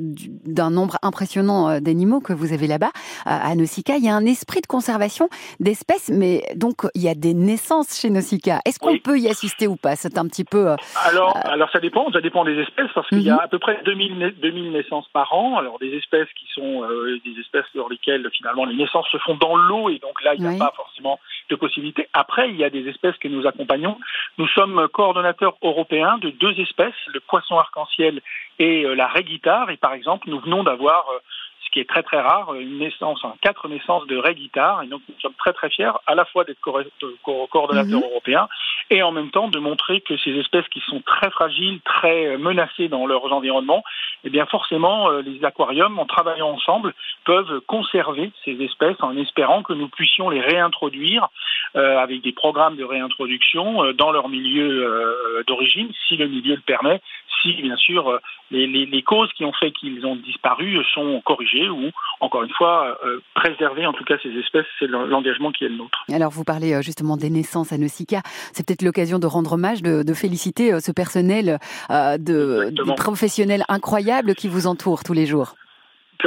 du- 0.00 0.28
d'un 0.44 0.70
nombre 0.70 0.98
impressionnant 1.02 1.80
d'animaux 1.80 2.20
que 2.20 2.32
vous 2.32 2.52
avez 2.52 2.66
là-bas, 2.66 2.92
à 3.24 3.54
Nausicaa. 3.54 3.96
Il 3.96 4.04
y 4.04 4.08
a 4.08 4.14
un 4.14 4.26
esprit 4.26 4.60
de 4.60 4.66
conservation 4.66 5.28
d'espèces, 5.60 6.10
mais 6.10 6.42
donc 6.56 6.71
il 6.94 7.02
y 7.02 7.08
a 7.08 7.14
des 7.14 7.34
naissances 7.34 8.00
chez 8.00 8.10
Nausicaa. 8.10 8.60
Est-ce 8.64 8.78
qu'on 8.78 8.92
Oui. 8.92 9.00
peut 9.00 9.18
y 9.18 9.28
assister 9.28 9.66
ou 9.66 9.76
pas? 9.76 9.96
C'est 9.96 10.18
un 10.18 10.26
petit 10.26 10.44
peu... 10.44 10.70
euh, 10.70 10.76
Alors, 11.06 11.36
alors 11.44 11.70
ça 11.70 11.80
dépend, 11.80 12.10
ça 12.12 12.20
dépend 12.20 12.44
des 12.44 12.58
espèces 12.58 12.90
parce 12.94 13.08
qu'il 13.08 13.22
y 13.22 13.30
a 13.30 13.34
Mhm. 13.34 13.40
à 13.40 13.48
peu 13.48 13.58
près 13.58 13.80
2000, 13.84 14.18
nai- 14.18 14.32
2000 14.32 14.72
naissances 14.72 15.08
par 15.12 15.32
an. 15.34 15.58
Alors 15.58 15.78
des 15.78 15.94
espèces 15.96 16.28
qui 16.38 16.46
sont 16.54 16.82
euh, 16.84 17.18
des 17.24 17.40
espèces 17.40 17.66
dans 17.74 17.88
lesquelles 17.88 18.28
finalement 18.32 18.64
les 18.64 18.74
naissances 18.76 19.06
se 19.10 19.18
font 19.18 19.34
dans 19.36 19.56
l'eau 19.56 19.88
et 19.90 19.98
donc 19.98 20.22
là 20.22 20.34
il 20.34 20.40
n'y 20.42 20.46
a 20.48 20.50
Oui. 20.50 20.58
pas 20.58 20.72
forcément 20.76 21.18
de 21.50 21.56
possibilité. 21.56 22.08
Après 22.12 22.48
il 22.50 22.56
y 22.56 22.64
a 22.64 22.70
des 22.70 22.88
espèces 22.88 23.16
que 23.18 23.28
nous 23.28 23.46
accompagnons. 23.46 23.96
Nous 24.38 24.48
sommes 24.48 24.88
coordonnateurs 24.92 25.56
européens 25.62 26.18
de 26.18 26.30
deux 26.30 26.58
espèces, 26.60 26.94
le 27.08 27.20
poisson 27.20 27.58
arc-en-ciel 27.58 28.20
et 28.58 28.84
euh, 28.84 28.94
la 28.94 29.06
raie 29.06 29.24
guitare. 29.24 29.70
Et 29.70 29.76
par 29.76 29.92
exemple 29.94 30.28
nous 30.30 30.40
venons 30.40 30.62
d'avoir 30.64 31.06
euh, 31.10 31.18
ce 31.64 31.70
qui 31.70 31.80
est 31.80 31.88
très 31.88 32.02
très 32.02 32.20
rare, 32.20 32.54
une 32.54 32.78
naissance, 32.78 33.20
hein, 33.24 33.34
quatre 33.40 33.68
naissances 33.68 34.06
de 34.06 34.16
raie 34.16 34.34
guitare. 34.34 34.82
Et 34.82 34.86
donc 34.86 35.00
nous 35.08 35.14
sommes 35.20 35.34
très 35.38 35.52
très 35.52 35.70
fiers 35.70 35.92
à 36.06 36.14
la 36.14 36.24
fois 36.24 36.44
d'être 36.44 36.60
co- 36.60 36.78
co- 37.22 37.46
coordonnateurs 37.46 38.00
Mhm. 38.00 38.04
européens 38.10 38.48
et 38.90 39.02
en 39.02 39.12
même 39.12 39.30
temps 39.30 39.48
de 39.48 39.58
montrer 39.58 40.00
que 40.00 40.16
ces 40.18 40.32
espèces 40.38 40.68
qui 40.68 40.80
sont 40.80 41.00
très 41.00 41.30
fragiles, 41.30 41.80
très 41.84 42.26
euh, 42.26 42.38
menacées 42.38 42.88
dans 42.88 43.06
leurs 43.06 43.32
environnements, 43.32 43.82
eh 44.24 44.30
bien 44.30 44.46
forcément 44.46 45.10
euh, 45.10 45.22
les 45.22 45.44
aquariums, 45.44 45.98
en 45.98 46.06
travaillant 46.06 46.48
ensemble, 46.50 46.94
peuvent 47.24 47.60
conserver 47.66 48.30
ces 48.44 48.60
espèces 48.62 49.00
en 49.00 49.16
espérant 49.16 49.62
que 49.62 49.72
nous 49.72 49.88
puissions 49.88 50.28
les 50.30 50.40
réintroduire 50.40 51.28
euh, 51.76 51.98
avec 51.98 52.20
des 52.22 52.32
programmes 52.32 52.76
de 52.76 52.84
réintroduction 52.84 53.84
euh, 53.84 53.92
dans 53.92 54.10
leur 54.12 54.28
milieu 54.28 54.84
euh, 54.84 55.42
d'origine, 55.46 55.90
si 56.06 56.16
le 56.16 56.26
milieu 56.28 56.54
le 56.56 56.60
permet, 56.60 57.00
si 57.40 57.54
bien 57.62 57.76
sûr 57.76 58.08
euh, 58.08 58.18
les, 58.50 58.66
les- 58.66 58.86
les 58.86 59.02
causes 59.02 59.30
qui 59.36 59.44
ont 59.44 59.52
fait 59.52 59.70
qu'ils 59.72 60.04
ont 60.04 60.16
disparu 60.16 60.78
sont 60.94 61.20
corrigées 61.24 61.68
ou 61.68 61.90
encore 62.20 62.42
une 62.42 62.52
fois 62.52 62.98
euh, 63.04 63.20
préserver 63.34 63.86
en 63.86 63.92
tout 63.92 64.04
cas 64.04 64.16
ces 64.22 64.30
espèces, 64.30 64.66
c'est 64.78 64.86
le- 64.86 65.06
l'engagement 65.06 65.50
qui 65.52 65.64
est 65.64 65.68
le 65.68 65.76
nôtre. 65.76 66.04
Alors 66.12 66.30
vous 66.30 66.44
parlez 66.44 66.74
euh, 66.74 66.82
justement 66.82 67.16
des 67.16 67.30
naissances 67.30 67.72
à 67.72 67.78
Nausicaa. 67.78 68.22
C'est 68.52 68.66
peut-être 68.66 68.82
l'occasion 68.82 69.18
de 69.18 69.26
rendre 69.26 69.52
hommage, 69.54 69.82
de, 69.82 70.02
de 70.02 70.14
féliciter 70.14 70.72
euh, 70.72 70.80
ce 70.80 70.92
personnel 70.92 71.58
euh, 71.90 72.18
de 72.18 72.72
professionnels 72.96 73.64
incroyables 73.68 74.34
qui 74.34 74.48
vous 74.48 74.66
entourent 74.66 75.04
tous 75.04 75.12
les 75.14 75.26
jours. 75.26 75.54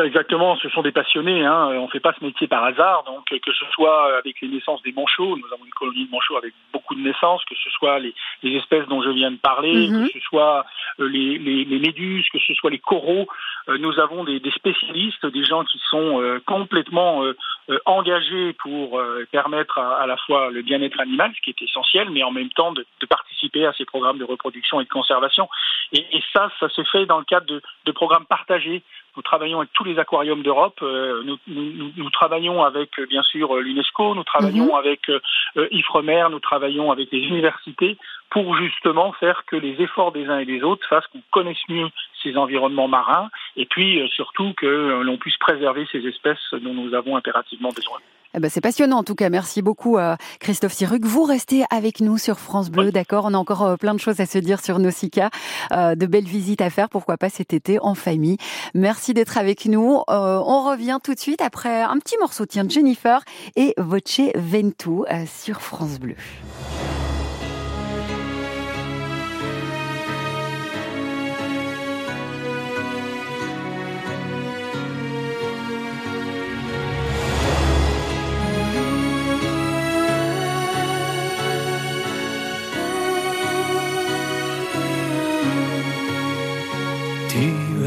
Exactement, 0.03 0.55
ce 0.57 0.69
sont 0.69 0.81
des 0.81 0.91
passionnés. 0.91 1.45
Hein. 1.45 1.67
On 1.67 1.83
ne 1.85 1.87
fait 1.89 1.99
pas 1.99 2.13
ce 2.19 2.23
métier 2.23 2.47
par 2.47 2.63
hasard. 2.63 3.03
Donc, 3.05 3.25
que 3.25 3.51
ce 3.53 3.65
soit 3.73 4.17
avec 4.17 4.41
les 4.41 4.47
naissances 4.47 4.81
des 4.83 4.91
manchots, 4.91 5.37
nous 5.37 5.45
avons 5.53 5.65
une 5.65 5.71
colonie 5.73 6.05
de 6.05 6.11
manchots 6.11 6.37
avec 6.37 6.53
beaucoup 6.73 6.95
de 6.95 7.01
naissances, 7.01 7.43
que 7.45 7.55
ce 7.55 7.69
soit 7.71 7.99
les, 7.99 8.13
les 8.43 8.55
espèces 8.57 8.87
dont 8.87 9.01
je 9.01 9.09
viens 9.09 9.31
de 9.31 9.37
parler, 9.37 9.87
Mhm. 9.87 10.07
que 10.07 10.13
ce 10.13 10.19
soit 10.19 10.65
euh, 10.99 11.07
les, 11.07 11.37
les, 11.37 11.65
les 11.65 11.79
méduses, 11.79 12.27
que 12.31 12.39
ce 12.39 12.53
soit 12.53 12.69
les 12.71 12.79
coraux. 12.79 13.27
Euh, 13.69 13.77
nous 13.77 13.99
avons 13.99 14.23
des, 14.23 14.39
des 14.39 14.51
spécialistes, 14.51 15.25
des 15.25 15.43
gens 15.43 15.63
qui 15.63 15.79
sont 15.89 16.21
euh, 16.21 16.39
complètement 16.45 17.23
euh, 17.23 17.35
euh, 17.69 17.79
engagés 17.85 18.53
pour 18.53 18.99
euh, 18.99 19.25
permettre 19.31 19.77
à, 19.79 20.01
à 20.01 20.07
la 20.07 20.17
fois 20.17 20.49
le 20.51 20.61
bien-être 20.61 20.99
animal, 20.99 21.31
ce 21.35 21.41
qui 21.41 21.49
est 21.51 21.61
essentiel, 21.61 22.09
mais 22.11 22.23
en 22.23 22.31
même 22.31 22.49
temps 22.49 22.71
de, 22.73 22.85
de 22.99 23.05
participer 23.05 23.65
à 23.65 23.73
ces 23.73 23.85
programmes 23.85 24.17
de 24.17 24.23
reproduction 24.23 24.79
et 24.81 24.83
de 24.83 24.89
conservation. 24.89 25.47
Et, 25.95 26.17
et 26.17 26.23
ça, 26.33 26.49
ça 26.59 26.67
se 26.69 26.83
fait 26.91 27.05
dans 27.05 27.19
le 27.19 27.25
cadre 27.25 27.45
de, 27.47 27.61
de 27.85 27.91
programmes 27.91 28.25
partagés. 28.25 28.83
Nous 29.15 29.21
travaillons 29.23 29.59
avec 29.59 29.71
tous 29.73 29.85
les 29.85 29.97
aquariums 29.97 30.43
d'Europe. 30.43 30.77
euh, 30.81 31.23
nous, 31.23 31.37
nous- 31.47 31.71
nous- 31.71 31.91
nous 31.95 32.09
travaillons 32.09 32.63
avec, 32.63 32.99
euh, 32.99 33.05
bien 33.05 33.23
sûr, 33.23 33.55
euh, 33.55 33.61
l'UNESCO. 33.61 34.13
Nous 34.13 34.25
travaillons 34.25 34.75
avec 34.75 35.07
euh, 35.09 35.19
euh, 35.57 35.67
Ifremer. 35.71 36.25
Nous 36.31 36.39
travaillons 36.41 36.91
avec 36.91 37.09
les 37.13 37.19
universités 37.19 37.97
pour 38.36 38.57
justement 38.57 39.13
faire 39.13 39.45
que 39.47 39.55
les 39.55 39.81
efforts 39.81 40.11
des 40.11 40.25
uns 40.25 40.39
et 40.39 40.45
des 40.45 40.61
autres 40.61 40.86
fassent 40.89 41.07
qu'on 41.07 41.23
connaisse 41.31 41.63
mieux 41.69 41.88
ces 42.21 42.36
environnements 42.36 42.89
marins 42.89 43.29
et 43.55 43.65
puis 43.65 44.01
euh, 44.01 44.07
surtout 44.09 44.53
que 44.57 44.65
euh, 44.65 45.03
l'on 45.03 45.17
puisse 45.17 45.38
préserver 45.38 45.88
ces 45.89 46.05
espèces 46.05 46.51
dont 46.51 46.73
nous 46.73 46.93
avons 46.93 47.15
impérativement 47.15 47.69
besoin. 47.69 47.99
Eh 48.33 48.41
ben, 48.41 48.49
c'est 48.49 48.59
passionnant 48.59 48.97
en 48.97 49.03
tout 49.03 49.15
cas. 49.15 49.29
Merci 49.29 49.61
beaucoup 49.61 49.97
euh, 49.97 50.17
Christophe 50.41 50.73
Siruc. 50.73 51.05
Vous 51.05 51.23
restez 51.23 51.63
avec 51.71 52.01
nous 52.01 52.17
sur 52.17 52.38
France 52.38 52.69
Bleu, 52.69 52.91
d'accord? 52.91 53.23
On 53.23 53.33
a 53.33 53.38
encore 53.38 53.77
plein 53.77 53.93
de 53.93 53.99
choses 54.01 54.19
à 54.19 54.25
se 54.25 54.38
dire 54.38 54.59
sur 54.59 54.79
Nausicaa, 54.79 55.29
euh, 55.71 55.95
de 55.95 56.05
belles 56.05 56.25
visites 56.25 56.59
à 56.59 56.69
faire, 56.69 56.89
pourquoi 56.89 57.15
pas 57.15 57.29
cet 57.29 57.53
été 57.53 57.79
en 57.79 57.95
famille. 57.95 58.36
Merci 58.73 59.13
d'être 59.13 59.38
avec 59.38 59.65
nous. 59.65 60.01
Euh, 60.09 60.41
on 60.45 60.69
revient 60.69 60.97
tout 61.01 61.13
de 61.13 61.19
suite 61.19 61.41
après 61.41 61.83
un 61.83 61.97
petit 61.99 62.17
morceau 62.19 62.45
tiens 62.45 62.65
de 62.65 62.71
Jennifer 62.71 63.21
et 63.55 63.73
Voce 63.77 64.19
Ventu 64.36 64.89
euh, 65.09 65.23
sur 65.25 65.61
France 65.61 66.01
Bleu. 66.01 66.15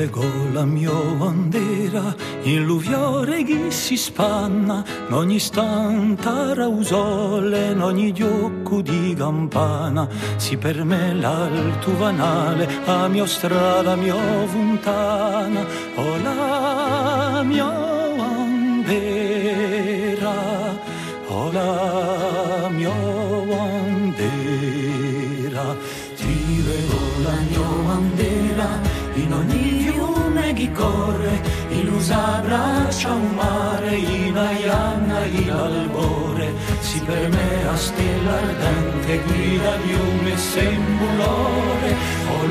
Dio 0.09 0.23
ego 0.23 0.53
la 0.53 0.65
mia 0.65 0.91
bandera, 0.91 2.15
in 2.43 2.65
l'uviore 2.65 3.43
chi 3.45 3.71
si 3.71 3.97
spanna, 3.97 4.83
in 5.07 5.13
ogni 5.13 5.35
istante 5.37 6.55
rausole, 6.55 7.73
in 7.73 7.83
ogni 7.83 8.13
diocco 8.13 8.81
di 8.81 9.15
campana, 9.15 10.09
si 10.37 10.57
per 10.57 10.83
me 10.85 11.15
l'alto 11.15 11.97
vanale, 11.97 12.69
a 12.87 13.09
mia 13.09 13.27
strada, 13.27 13.97
mia 13.97 14.17
fontana, 14.47 15.67
o 15.97 16.17
la 16.23 17.43
mia 17.45 17.71
bandera, 18.17 19.25
o 21.29 21.53
la 21.53 22.28
chi 30.59 30.73
corre, 30.73 31.41
in 31.69 31.89
usa 31.89 32.43
braccia 32.45 33.13
un 33.13 33.31
mare, 33.37 33.95
in 33.95 34.37
aianna 34.37 35.25
il 35.27 35.51
albore, 35.51 36.53
si 36.81 37.01
per 37.03 37.29
me 37.29 37.69
a 37.69 37.77
stella 37.77 38.33
ardente 38.39 39.23
guida 39.23 39.79
fiume 39.79 40.37
sembulore, 40.37 41.91
o 42.35 42.47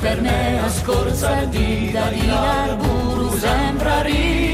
per 0.00 0.20
me 0.22 0.58
a 0.58 0.70
scorza 0.70 1.44
di 1.44 1.90
Darina 1.92 2.62
Arburu 2.64 3.36
sembra 3.36 4.00
ricca. 4.00 4.49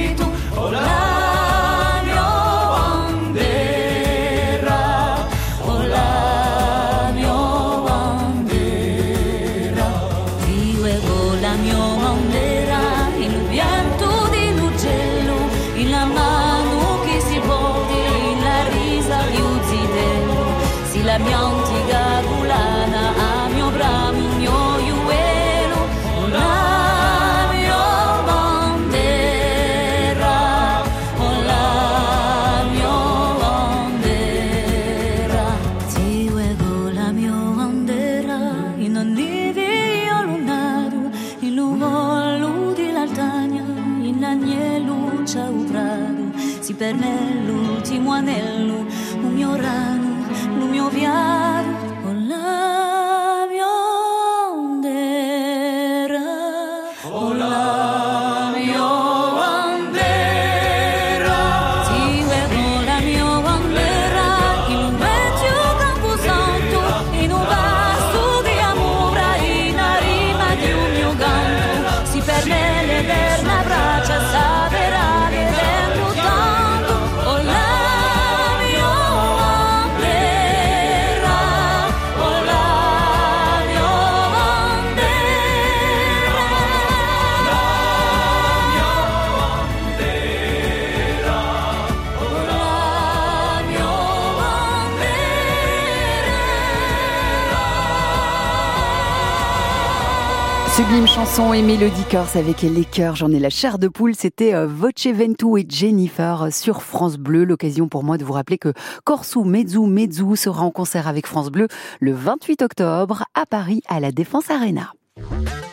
Sublime 100.86 101.08
chanson 101.08 101.52
et 101.52 101.62
mélodie 101.62 102.04
corse 102.08 102.36
avec 102.36 102.62
les 102.62 102.84
chœurs. 102.84 103.16
J'en 103.16 103.32
ai 103.32 103.40
la 103.40 103.50
chair 103.50 103.80
de 103.80 103.88
poule. 103.88 104.14
C'était 104.14 104.54
euh, 104.54 104.68
Voce 104.68 105.08
Ventu 105.08 105.58
et 105.58 105.66
Jennifer 105.68 106.42
euh, 106.42 106.50
sur 106.52 106.80
France 106.80 107.16
Bleu. 107.16 107.42
L'occasion 107.42 107.88
pour 107.88 108.04
moi 108.04 108.18
de 108.18 108.24
vous 108.24 108.34
rappeler 108.34 108.56
que 108.56 108.72
Corsu 109.02 109.40
Mezzu 109.40 109.80
Mezzu 109.80 110.36
sera 110.36 110.62
en 110.62 110.70
concert 110.70 111.08
avec 111.08 111.26
France 111.26 111.50
Bleu 111.50 111.66
le 111.98 112.12
28 112.12 112.62
octobre 112.62 113.24
à 113.34 113.46
Paris 113.46 113.82
à 113.88 113.98
la 113.98 114.12
Défense 114.12 114.48
Arena. 114.48 114.92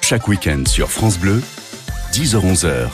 Chaque 0.01 0.27
week-end 0.27 0.63
sur 0.65 0.89
France 0.89 1.19
Bleu, 1.19 1.43
10h-11h, 2.11 2.87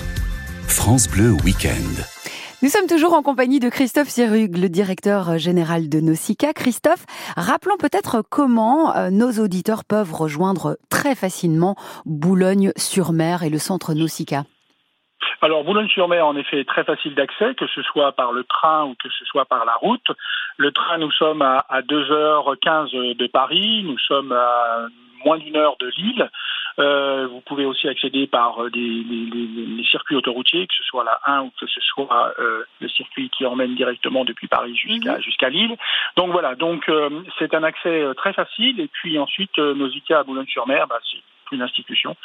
France 0.67 1.07
Bleu 1.07 1.31
Week-end. 1.45 2.18
Nous 2.61 2.67
sommes 2.67 2.87
toujours 2.89 3.13
en 3.13 3.23
compagnie 3.23 3.61
de 3.61 3.69
Christophe 3.69 4.09
Sierug, 4.09 4.57
le 4.57 4.67
directeur 4.67 5.37
général 5.37 5.87
de 5.87 6.01
Nausicaa. 6.01 6.51
Christophe, 6.51 7.05
rappelons 7.37 7.77
peut-être 7.77 8.21
comment 8.29 8.93
euh, 8.97 9.11
nos 9.11 9.31
auditeurs 9.41 9.85
peuvent 9.87 10.13
rejoindre 10.13 10.75
très 10.91 11.15
facilement 11.15 11.75
Boulogne-sur-Mer 12.05 13.43
et 13.43 13.49
le 13.49 13.59
centre 13.59 13.93
Nausicaa. 13.93 14.43
Alors 15.41 15.63
Boulogne-sur-Mer, 15.63 16.27
en 16.27 16.35
effet, 16.35 16.59
est 16.59 16.67
très 16.67 16.83
facile 16.83 17.15
d'accès, 17.15 17.55
que 17.55 17.65
ce 17.67 17.81
soit 17.81 18.11
par 18.11 18.33
le 18.33 18.43
train 18.43 18.83
ou 18.87 18.95
que 19.01 19.07
ce 19.07 19.23
soit 19.23 19.45
par 19.45 19.63
la 19.63 19.75
route. 19.75 20.11
Le 20.57 20.73
train, 20.73 20.97
nous 20.97 21.11
sommes 21.11 21.41
à 21.41 21.63
2h15 21.87 23.15
de 23.15 23.27
Paris, 23.27 23.83
nous 23.85 23.99
sommes 23.99 24.33
à 24.33 24.87
moins 25.23 25.37
d'une 25.37 25.55
heure 25.55 25.77
de 25.79 25.89
Lille. 25.95 26.29
Euh, 26.77 27.27
vous 27.27 27.41
pouvez 27.41 27.65
aussi 27.65 27.87
accéder 27.87 28.27
par 28.27 28.63
euh, 28.63 28.69
des, 28.69 28.79
les, 28.79 29.25
les- 29.31 29.65
les 29.65 29.83
circuits 29.85 30.15
autoroutiers, 30.15 30.67
que 30.67 30.73
ce 30.75 30.83
soit 30.83 31.03
la 31.03 31.19
1 31.25 31.41
ou 31.43 31.51
que 31.59 31.65
ce 31.67 31.81
soit 31.81 32.33
euh, 32.39 32.63
le 32.79 32.89
circuit 32.89 33.29
qui 33.29 33.45
emmène 33.45 33.75
directement 33.75 34.25
depuis 34.25 34.47
Paris 34.47 34.75
jusqu'à 34.75 35.19
jusqu'à 35.19 35.49
Lille. 35.49 35.75
Donc 36.15 36.31
voilà, 36.31 36.55
donc 36.55 36.87
euh, 36.89 37.09
c'est 37.37 37.53
un 37.53 37.63
accès 37.63 38.05
très 38.17 38.33
facile. 38.33 38.79
Et 38.79 38.87
puis 38.87 39.17
ensuite, 39.19 39.57
euh, 39.59 39.73
Nausicaa 39.73 40.19
à 40.19 40.23
Boulogne-sur-Mer, 40.23 40.87
bah, 40.87 40.99
c'est 41.11 41.17
une 41.51 41.61
institution. 41.61 42.15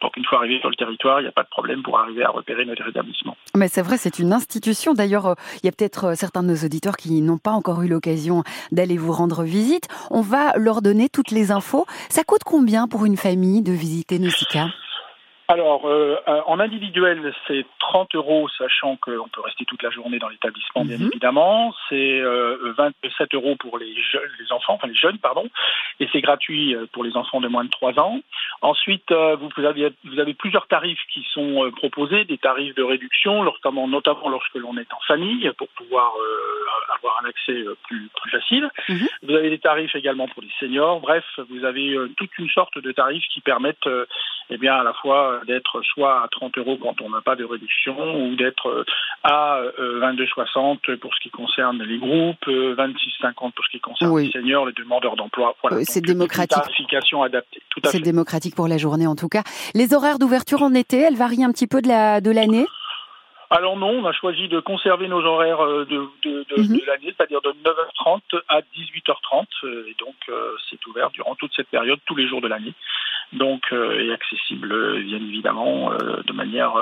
Donc 0.00 0.16
une 0.16 0.24
fois 0.24 0.38
arrivé 0.38 0.58
sur 0.60 0.70
le 0.70 0.76
territoire, 0.76 1.20
il 1.20 1.24
n'y 1.24 1.28
a 1.28 1.32
pas 1.32 1.42
de 1.42 1.48
problème 1.48 1.82
pour 1.82 1.98
arriver 1.98 2.24
à 2.24 2.30
repérer 2.30 2.64
notre 2.64 2.88
établissement. 2.88 3.36
Mais 3.56 3.68
c'est 3.68 3.82
vrai, 3.82 3.96
c'est 3.96 4.18
une 4.18 4.32
institution. 4.32 4.94
D'ailleurs, 4.94 5.26
euh, 5.26 5.34
il 5.62 5.66
y 5.66 5.68
a 5.68 5.72
peut-être 5.72 6.06
euh, 6.06 6.14
certains 6.14 6.42
de 6.42 6.48
nos 6.48 6.56
auditeurs 6.56 6.96
qui 6.96 7.20
n'ont 7.22 7.38
pas 7.38 7.52
encore 7.52 7.82
eu 7.82 7.88
l'occasion 7.88 8.42
d'aller 8.72 8.96
vous 8.96 9.12
rendre 9.12 9.42
visite. 9.44 9.88
On 10.10 10.22
va 10.22 10.52
leur 10.56 10.82
donner 10.82 11.08
toutes 11.08 11.30
les 11.30 11.50
infos. 11.52 11.86
Ça 12.08 12.24
coûte 12.24 12.42
combien 12.44 12.88
pour 12.88 13.04
une 13.04 13.16
famille 13.16 13.62
de 13.62 13.72
visiter 13.72 14.18
Nausicaa? 14.18 14.68
Alors, 15.48 15.86
euh, 15.86 16.16
euh, 16.28 16.40
en 16.46 16.60
individuel, 16.60 17.34
c'est 17.46 17.66
30 17.80 18.14
euros, 18.14 18.48
sachant 18.56 18.96
qu'on 18.96 19.28
peut 19.28 19.40
rester 19.42 19.64
toute 19.64 19.82
la 19.82 19.90
journée 19.90 20.18
dans 20.18 20.28
l'établissement, 20.28 20.84
bien 20.84 20.98
Mhm. 20.98 21.08
évidemment. 21.08 21.74
C'est 21.88 22.20
euh, 22.20 22.72
27 22.78 23.34
euros 23.34 23.56
pour 23.56 23.76
les, 23.78 23.94
jeunes, 24.00 24.30
les 24.38 24.52
enfants, 24.52 24.74
enfin 24.74 24.86
les 24.86 24.94
jeunes, 24.94 25.18
pardon, 25.18 25.48
et 26.00 26.08
c'est 26.12 26.20
gratuit 26.20 26.74
euh, 26.74 26.86
pour 26.92 27.04
les 27.04 27.16
enfants 27.16 27.40
de 27.40 27.48
moins 27.48 27.64
de 27.64 27.70
3 27.70 27.98
ans. 27.98 28.20
Ensuite, 28.62 29.10
euh, 29.10 29.36
vous, 29.36 29.50
vous 29.56 29.64
avez, 29.64 29.92
vous 30.04 30.18
avez 30.20 30.34
plusieurs 30.34 30.68
tarifs 30.68 31.00
qui 31.12 31.26
sont 31.32 31.70
proposés, 31.76 32.24
des 32.24 32.38
tarifs 32.38 32.74
de 32.74 32.82
réduction, 32.82 33.42
notamment, 33.42 33.88
notamment 33.88 34.28
lorsque 34.28 34.54
l'on 34.54 34.76
est 34.78 34.92
en 34.92 35.00
famille, 35.06 35.50
pour 35.58 35.68
pouvoir 35.68 36.12
avoir 36.96 37.20
un 37.22 37.28
accès 37.28 37.64
plus, 37.88 38.08
plus 38.20 38.30
facile. 38.30 38.70
Mhm. 38.88 39.08
Vous 39.24 39.34
avez 39.34 39.50
des 39.50 39.58
tarifs 39.58 39.94
également 39.94 40.28
pour 40.28 40.42
les 40.42 40.50
seniors. 40.60 41.00
Bref, 41.00 41.24
vous 41.50 41.64
avez 41.64 41.96
toute 42.16 42.36
une 42.38 42.48
sorte 42.50 42.78
de 42.78 42.92
tarifs 42.92 43.26
qui 43.32 43.40
permettent 43.40 43.88
eh 44.50 44.58
bien, 44.58 44.74
à 44.74 44.82
la 44.84 44.92
fois 44.92 45.31
euh, 45.32 45.44
d'être 45.46 45.82
soit 45.82 46.22
à 46.22 46.28
30 46.30 46.58
euros 46.58 46.78
quand 46.80 47.00
on 47.00 47.10
n'a 47.10 47.20
pas 47.20 47.36
de 47.36 47.44
réduction 47.44 47.96
ou 48.24 48.36
d'être 48.36 48.66
euh, 48.68 48.84
à 49.22 49.58
euh, 49.78 50.00
22,60 50.00 50.96
pour 50.98 51.14
ce 51.14 51.20
qui 51.20 51.30
concerne 51.30 51.82
les 51.82 51.98
groupes, 51.98 52.46
euh, 52.48 52.74
26,50 52.76 53.52
pour 53.52 53.64
ce 53.64 53.70
qui 53.70 53.80
concerne 53.80 54.10
Oui. 54.10 54.26
les 54.26 54.32
seniors, 54.32 54.66
les 54.66 54.72
demandeurs 54.72 55.16
d'emploi. 55.16 55.54
Voilà. 55.62 55.78
Euh, 55.78 55.82
c'est 55.84 56.00
démocratique. 56.00 56.52
adaptée. 57.24 57.62
C'est 57.84 58.00
démocratique 58.00 58.54
pour 58.54 58.68
la 58.68 58.78
journée 58.78 59.06
en 59.06 59.16
tout 59.16 59.28
cas. 59.28 59.42
Les 59.74 59.94
horaires 59.94 60.18
d'ouverture 60.18 60.62
en 60.62 60.74
été, 60.74 60.98
elles 60.98 61.16
varient 61.16 61.44
un 61.44 61.52
petit 61.52 61.66
peu 61.66 61.82
de 61.82 61.88
la 61.88 62.20
de 62.20 62.30
l'année? 62.30 62.66
Alors 63.54 63.76
non, 63.76 63.90
on 63.90 64.06
a 64.06 64.12
choisi 64.12 64.48
de 64.48 64.60
conserver 64.60 65.08
nos 65.08 65.20
horaires 65.22 65.60
euh, 65.62 65.84
de, 65.84 66.08
de, 66.24 66.46
de, 66.56 66.62
Mhm. 66.62 66.76
de 66.78 66.82
l'année, 66.86 67.14
c'est-à-dire 67.14 67.42
de 67.42 67.50
9h30 67.62 68.40
à 68.48 68.60
18h30. 68.62 69.44
euh, 69.64 69.84
Et 69.90 69.96
donc, 70.00 70.14
euh, 70.30 70.52
c'est 70.70 70.84
ouvert 70.86 71.10
durant 71.10 71.34
toute 71.34 71.52
cette 71.54 71.68
période, 71.68 71.98
tous 72.06 72.16
les 72.16 72.26
jours 72.26 72.40
de 72.40 72.48
l'année. 72.48 72.72
Donc, 73.34 73.62
euh, 73.72 73.98
et 74.00 74.12
accessible, 74.12 74.68
bien 75.04 75.18
évidemment, 75.18 75.92
euh, 75.92 76.22
de 76.26 76.32
manière 76.32 76.72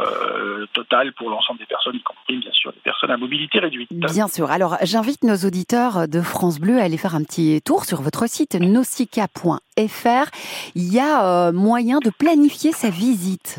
totale 0.72 1.12
pour 1.14 1.28
l'ensemble 1.30 1.58
des 1.60 1.66
personnes, 1.66 1.96
y 1.96 2.02
compris, 2.02 2.36
bien 2.38 2.52
sûr, 2.52 2.72
des 2.72 2.80
personnes 2.80 3.10
à 3.10 3.16
mobilité 3.16 3.58
réduite. 3.58 3.88
Bien 3.92 4.28
sûr. 4.28 4.50
Alors, 4.50 4.76
j'invite 4.82 5.22
nos 5.24 5.36
auditeurs 5.46 6.06
de 6.08 6.20
France 6.20 6.58
Bleu 6.60 6.78
à 6.78 6.84
aller 6.84 6.98
faire 6.98 7.14
un 7.16 7.22
petit 7.24 7.60
tour 7.62 7.84
sur 7.84 8.00
votre 8.00 8.28
site 8.28 8.54
nocica.fr. 8.54 10.30
Il 10.74 10.92
y 10.92 11.00
a 11.00 11.52
moyen 11.52 11.98
de 11.98 12.10
planifier 12.10 12.72
sa 12.72 12.90
visite. 12.90 13.58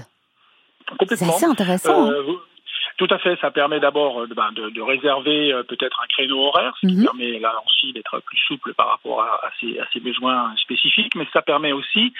C'est 0.99 1.13
assez 1.23 1.45
intéressant. 1.45 2.09
hein. 2.09 2.13
Vous- 2.25 2.39
Tout 3.01 3.07
à 3.09 3.17
fait, 3.17 3.35
ça 3.41 3.49
permet 3.49 3.79
d'abord 3.79 4.21
euh, 4.21 4.27
de, 4.27 4.35
ben, 4.35 4.51
de- 4.51 4.69
de 4.69 4.79
réserver 4.79 5.51
euh, 5.51 5.63
peut-être 5.63 5.99
un 6.03 6.05
créneau 6.05 6.37
horaire, 6.45 6.75
ce 6.79 6.85
qui 6.85 6.95
Mhm. 6.97 7.03
permet 7.05 7.39
là 7.39 7.51
aussi 7.65 7.91
d'être 7.93 8.19
plus 8.19 8.37
souple 8.37 8.75
par 8.75 8.89
rapport 8.89 9.21
à, 9.23 9.43
à 9.47 9.51
ses, 9.59 9.79
à 9.79 9.87
ses 9.91 9.99
besoins 9.99 10.53
spécifiques, 10.57 11.15
mais 11.15 11.25
ça 11.33 11.41
permet 11.41 11.71
aussi 11.71 12.13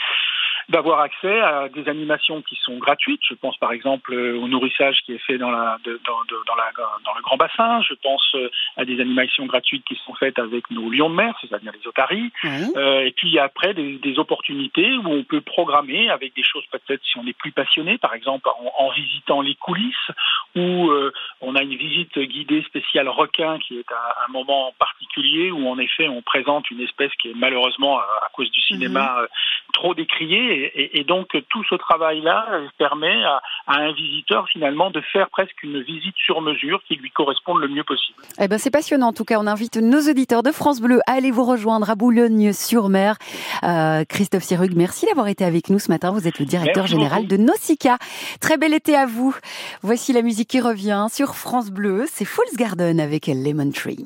d'avoir 0.72 1.02
accès 1.02 1.40
à 1.42 1.70
des 1.70 1.88
animations 1.88 2.42
qui 2.42 2.56
sont 2.64 2.78
gratuites. 2.78 3.22
Je 3.30 3.36
pense 3.36 3.58
par 3.58 3.72
exemple 3.72 4.14
au 4.14 4.48
nourrissage 4.48 5.00
qui 5.06 5.14
est 5.14 5.20
fait 5.28 5.38
dans, 5.38 5.52
la, 5.52 5.78
de- 5.84 6.00
dans, 6.06 6.22
de- 6.30 6.44
dans, 6.48 6.56
la, 6.56 6.72
dans 7.06 7.14
le 7.16 7.22
Grand 7.22 7.38
Bassin. 7.38 7.82
Je 7.84 7.94
pense 7.96 8.26
euh, 8.36 8.50
à 8.78 8.86
des 8.86 9.00
animations 9.00 9.46
gratuites 9.46 9.84
qui 9.86 9.96
sont 10.06 10.14
faites 10.16 10.40
avec 10.40 10.70
nos 10.72 10.90
lions 10.90 11.10
de 11.10 11.16
mer, 11.16 11.38
c'est-à-dire 11.42 11.72
les 11.74 11.86
otaries. 11.88 12.32
Euh, 12.76 13.02
et 13.06 13.12
puis 13.12 13.28
il 13.30 13.34
y 13.34 13.40
a 13.40 13.44
après 13.44 13.74
des, 13.74 13.98
des 13.98 14.18
opportunités 14.18 14.92
où 14.98 15.08
on 15.08 15.24
peut 15.24 15.42
programmer 15.42 16.10
avec 16.10 16.34
des 16.36 16.44
choses 16.44 16.66
peut-être 16.72 17.04
si 17.04 17.18
on 17.18 17.28
est 17.28 17.38
plus 17.38 17.52
passionné, 17.52 17.98
par 17.98 18.14
exemple 18.14 18.48
en, 18.50 18.86
en 18.86 18.90
visitant 18.92 19.42
les 19.42 19.56
coulisses, 19.56 20.10
ou 20.56 20.90
euh, 20.90 21.12
on 21.42 21.56
a 21.56 21.64
une 21.64 21.76
visite 21.76 22.18
guidée 22.18 22.64
spéciale 22.64 23.10
requin 23.10 23.60
qui 23.60 23.78
est 23.78 23.92
à 23.92 24.26
un 24.28 24.32
moment 24.32 24.74
particulier 24.80 25.52
où 25.52 25.68
en 25.68 25.78
effet 25.80 26.08
on 26.08 26.22
présente 26.22 26.70
une 26.72 26.82
espèce 26.82 27.12
qui 27.22 27.30
est 27.32 27.36
malheureusement 27.36 28.00
à, 28.00 28.04
à 28.26 28.30
cause 28.34 28.50
du 28.52 28.62
cinéma 28.62 29.18
euh, 29.20 29.28
trop 29.74 29.94
décriée 29.94 30.61
et, 30.64 30.82
et- 30.84 31.00
et 31.02 31.04
donc 31.04 31.28
tout 31.50 31.64
ce 31.70 31.76
travail-là 31.76 32.46
permet 32.78 33.24
à, 33.24 33.42
à 33.68 33.78
un 33.80 33.92
visiteur 33.94 34.48
finalement 34.50 34.92
de 34.92 35.02
faire 35.14 35.30
presque 35.30 35.62
une 35.64 35.82
visite 35.82 36.16
sur 36.26 36.42
mesure 36.42 36.82
qui 36.88 36.96
lui 36.96 37.12
corresponde 37.12 37.60
le 37.62 37.68
mieux 37.68 37.84
possible. 37.84 38.18
Eh 38.40 38.48
ben, 38.48 38.58
c'est 38.58 38.72
passionnant. 38.72 39.08
En 39.08 39.14
tout 39.14 39.26
cas, 39.26 39.38
on 39.40 39.48
invite 39.48 39.78
nos 39.78 40.00
auditeurs 40.10 40.44
de 40.44 40.52
France 40.52 40.82
Bleu 40.82 41.00
à 41.08 41.14
aller 41.14 41.32
vous 41.32 41.44
rejoindre 41.46 41.90
à 41.90 41.96
Boulogne-sur-Mer. 41.96 43.16
Euh, 43.64 44.04
Christophe 44.08 44.44
Sirug, 44.44 44.74
merci 44.76 45.06
d'avoir 45.06 45.28
été 45.28 45.44
avec 45.46 45.70
nous 45.70 45.80
ce 45.80 45.90
matin. 45.92 46.12
Vous 46.12 46.28
êtes 46.28 46.40
le 46.40 46.46
directeur 46.46 46.84
Merci 46.84 46.94
général 46.94 47.24
beaucoup. 47.24 47.38
de 47.38 47.44
Nausicaa. 47.44 47.98
Très 48.40 48.58
bel 48.58 48.74
été 48.74 48.96
à 48.96 49.06
vous. 49.06 49.36
Voici 49.82 50.14
la 50.14 50.22
musique 50.22 50.50
qui 50.50 50.60
revient 50.62 51.08
sur 51.10 51.36
France 51.36 51.72
Bleu. 51.72 52.06
C'est 52.08 52.26
Fool's 52.26 52.56
Garden 52.58 53.00
avec 53.00 53.28
Lemon 53.28 53.72
Tree. 53.72 54.06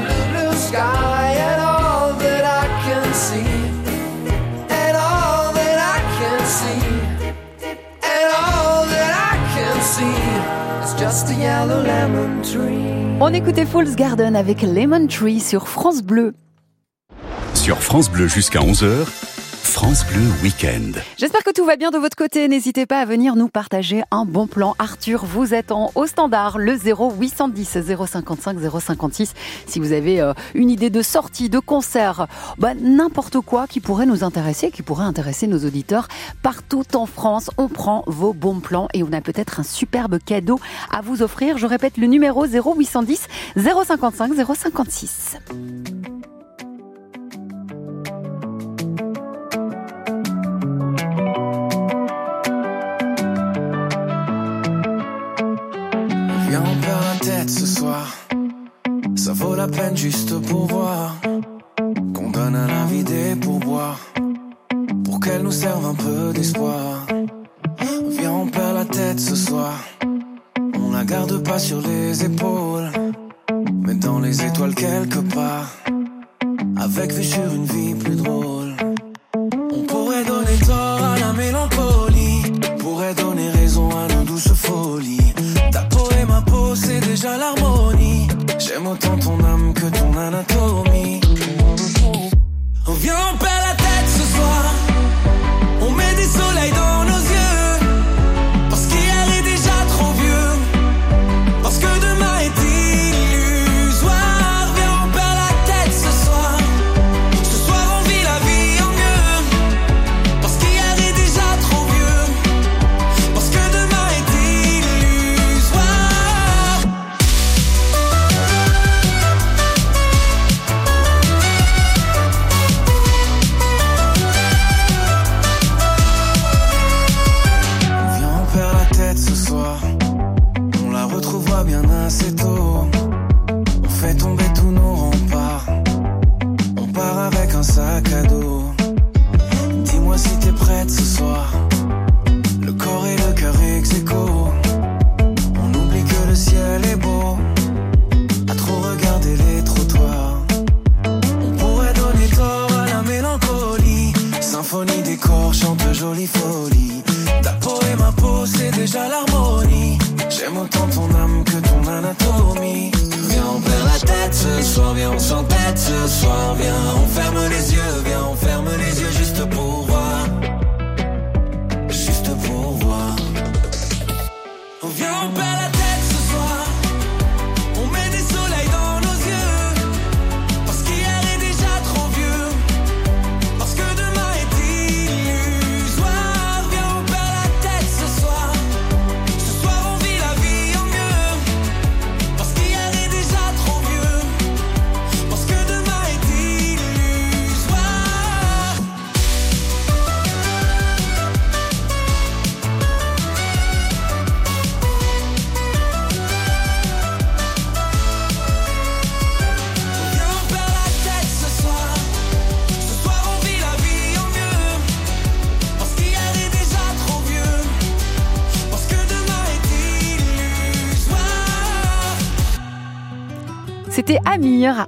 On 13.19 13.33
écoutait 13.33 13.65
Fool's 13.65 13.95
Garden 13.95 14.35
avec 14.35 14.61
Lemon 14.61 15.07
Tree 15.07 15.39
sur 15.39 15.67
France 15.67 16.01
Bleu. 16.01 16.33
Sur 17.53 17.81
France 17.81 18.09
Bleu 18.09 18.27
jusqu'à 18.27 18.59
11h, 18.59 19.07
France 19.71 20.05
Bleu 20.05 20.27
Week-end. 20.43 20.99
J'espère 21.17 21.43
que 21.43 21.51
tout 21.51 21.63
va 21.63 21.77
bien 21.77 21.91
de 21.91 21.97
votre 21.97 22.17
côté. 22.17 22.47
N'hésitez 22.49 22.85
pas 22.85 22.99
à 22.99 23.05
venir 23.05 23.37
nous 23.37 23.47
partager 23.47 24.03
un 24.11 24.25
bon 24.25 24.45
plan. 24.45 24.75
Arthur 24.79 25.23
vous 25.23 25.53
attend 25.53 25.91
au 25.95 26.07
standard, 26.07 26.57
le 26.57 26.75
0810 26.75 27.77
055 28.05 28.57
056. 28.59 29.33
Si 29.65 29.79
vous 29.79 29.93
avez 29.93 30.19
euh, 30.19 30.33
une 30.55 30.69
idée 30.69 30.89
de 30.89 31.01
sortie, 31.01 31.49
de 31.49 31.59
concert, 31.59 32.27
bah, 32.57 32.73
n'importe 32.73 33.39
quoi 33.39 33.65
qui 33.65 33.79
pourrait 33.79 34.05
nous 34.05 34.25
intéresser, 34.25 34.71
qui 34.71 34.81
pourrait 34.81 35.05
intéresser 35.05 35.47
nos 35.47 35.59
auditeurs 35.65 36.09
partout 36.43 36.83
en 36.93 37.05
France, 37.05 37.49
on 37.57 37.69
prend 37.69 38.03
vos 38.07 38.33
bons 38.33 38.59
plans 38.59 38.89
et 38.93 39.03
on 39.03 39.13
a 39.13 39.21
peut-être 39.21 39.61
un 39.61 39.63
superbe 39.63 40.19
cadeau 40.23 40.59
à 40.91 41.01
vous 41.01 41.21
offrir. 41.21 41.57
Je 41.57 41.65
répète 41.65 41.97
le 41.97 42.07
numéro 42.07 42.45
0810 42.45 43.27
055 43.55 44.33
056. 44.35 45.37
Peine 59.71 59.97
juste 59.97 60.37
pour 60.47 60.67
voir. 60.67 61.15
Qu'on 62.13 62.29
donne 62.29 62.55
à 62.55 62.67
la 62.67 62.85
vie 62.85 63.03
des 63.03 63.35
pourboires. 63.35 63.99
Pour 65.05 65.19
qu'elle 65.19 65.41
nous 65.43 65.51
serve 65.51 65.85
un 65.85 65.95
peu 65.95 66.33
d'espoir. 66.33 67.05
Viens, 68.09 68.31
on 68.31 68.47
perd 68.47 68.75
la 68.75 68.85
tête 68.85 69.19
ce 69.19 69.35
soir. 69.35 69.73
On 70.75 70.91
la 70.91 71.03
garde 71.03 71.43
pas 71.43 71.59
sur 71.59 71.81
les 71.81 72.23
épaules. 72.23 72.91
les 74.31 74.45
étoiles 74.45 74.75
quelque 74.75 75.19
part. 75.33 75.69
Avec 76.77 77.11
vue 77.13 77.23
sur 77.23 77.53
une 77.53 77.65
vie 77.65 77.95
plus 77.95 78.15
drôle. 78.15 78.75
On 79.77 79.83
pourrait 79.83 80.23
donner 80.23 80.57
tort 80.65 81.03
à 81.13 81.19
la 81.19 81.33
mélancolie. 81.33 82.43
Pourrait 82.79 83.15
donner 83.15 83.49
raison 83.49 83.89
à 83.89 84.07
nos 84.13 84.23
douces 84.23 84.53
folies. 84.53 85.33
Ta 85.71 85.81
peau 85.83 86.07
et 86.19 86.25
ma 86.25 86.41
peau, 86.41 86.75
c'est 86.75 86.99
déjà 86.99 87.37
l'harmonie. 87.37 87.70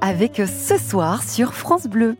Avec 0.02 0.42
Ce 0.46 0.78
soir 0.78 1.24
sur 1.24 1.54
France 1.54 1.88
Bleu. 1.88 2.16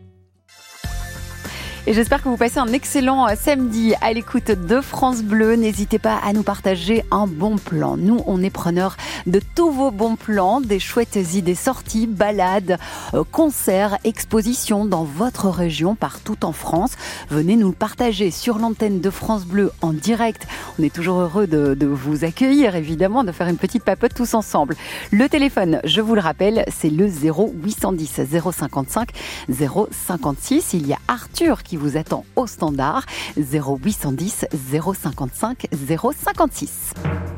Et 1.86 1.92
j'espère 1.92 2.22
que 2.22 2.30
vous 2.30 2.38
passez 2.38 2.58
un 2.58 2.72
excellent 2.72 3.28
euh, 3.28 3.34
samedi 3.38 3.92
à 4.00 4.14
l'écoute 4.14 4.50
de 4.50 4.80
France 4.80 5.22
Bleu. 5.22 5.54
N'hésitez 5.54 5.98
pas 5.98 6.16
à 6.16 6.32
nous 6.32 6.42
partager 6.42 7.04
un 7.10 7.26
bon 7.26 7.58
plan. 7.58 7.98
Nous, 7.98 8.22
on 8.26 8.42
est 8.42 8.48
preneurs 8.48 8.96
de 9.26 9.38
tous 9.54 9.70
vos 9.70 9.90
bons 9.90 10.16
plans, 10.16 10.62
des 10.62 10.78
chouettes 10.78 11.18
idées 11.34 11.54
sorties, 11.54 12.06
balades, 12.06 12.78
euh, 13.12 13.22
concerts, 13.30 13.98
expositions 14.02 14.86
dans 14.86 15.04
votre 15.04 15.50
région, 15.50 15.94
partout 15.94 16.46
en 16.46 16.52
France. 16.52 16.92
Venez 17.28 17.54
nous 17.56 17.68
le 17.68 17.74
partager 17.74 18.30
sur 18.30 18.56
l'antenne 18.56 19.02
de 19.02 19.10
France 19.10 19.44
Bleu 19.44 19.70
en 19.82 19.92
direct. 19.92 20.46
On 20.78 20.82
est 20.82 20.94
toujours 20.94 21.20
heureux 21.20 21.46
de, 21.46 21.86
vous 21.86 22.24
accueillir, 22.24 22.76
évidemment, 22.76 23.24
de 23.24 23.32
faire 23.32 23.48
une 23.48 23.58
petite 23.58 23.84
papote 23.84 24.14
tous 24.14 24.32
ensemble. 24.32 24.74
Le 25.10 25.28
téléphone, 25.28 25.80
je 25.84 26.00
vous 26.00 26.14
le 26.14 26.22
rappelle, 26.22 26.64
c'est 26.74 26.88
le 26.88 27.08
0810 27.08 28.22
055 28.52 29.10
056. 29.50 30.72
Il 30.72 30.86
y 30.86 30.94
a 30.94 30.98
Arthur 31.08 31.62
qui 31.62 31.73
vous 31.76 31.96
attend 31.96 32.24
au 32.36 32.46
standard 32.46 33.04
0810 33.36 34.46
055 34.70 35.66
056. 35.72 36.94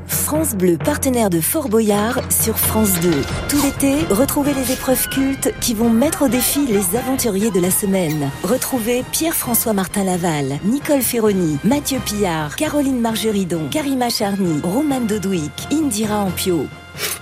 France 0.07 0.55
Bleu, 0.55 0.77
partenaire 0.77 1.31
de 1.31 1.41
Fort 1.41 1.69
Boyard 1.69 2.21
sur 2.31 2.59
France 2.59 3.01
2. 3.01 3.11
Tout 3.49 3.63
l'été, 3.63 4.05
retrouvez 4.13 4.55
les 4.55 4.73
épreuves 4.73 5.09
cultes 5.09 5.53
qui 5.61 5.75
vont 5.75 5.91
mettre 5.91 6.23
au 6.23 6.29
défi 6.29 6.67
les 6.67 6.97
aventuriers 6.97 7.51
de 7.51 7.61
la 7.61 7.71
semaine. 7.71 8.31
Retrouvez 8.43 9.05
Pierre-François 9.13 9.73
Martin 9.73 10.05
Laval, 10.05 10.59
Nicole 10.65 11.03
Ferroni, 11.03 11.59
Mathieu 11.65 12.01
Pillard, 12.05 12.57
Caroline 12.57 13.01
Margeridon, 13.01 13.69
Karima 13.71 14.09
Charny, 14.09 14.61
Romane 14.63 15.07
Dodouic, 15.07 15.53
Indira 15.73 16.21
Ampio. 16.21 16.67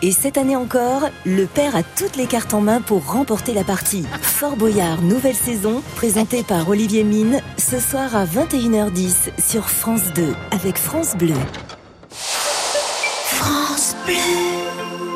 Et 0.03 0.13
cette 0.13 0.39
année 0.39 0.57
encore, 0.57 1.09
le 1.25 1.47
père 1.47 1.77
a 1.77 1.83
toutes 1.83 2.17
les 2.17 2.27
cartes 2.27 2.55
en 2.55 2.61
main 2.61 2.81
pour 2.81 3.07
remporter 3.07 3.55
la 3.55 3.65
partie. 3.65 4.05
Fort 4.23 4.57
Boyard, 4.57 5.03
nouvelle 5.03 5.35
saison, 5.35 5.83
présentée 5.97 6.43
par 6.43 6.69
Olivier 6.69 7.05
Mine, 7.05 7.41
ce 7.57 7.81
soir 7.81 8.15
à 8.15 8.25
21h10 8.25 9.31
sur 9.39 9.69
France 9.69 10.13
2, 10.15 10.35
avec 10.51 10.79
France 10.79 11.17
Bleu. 11.17 11.35
France 12.11 13.95
Bleu. 14.07 14.15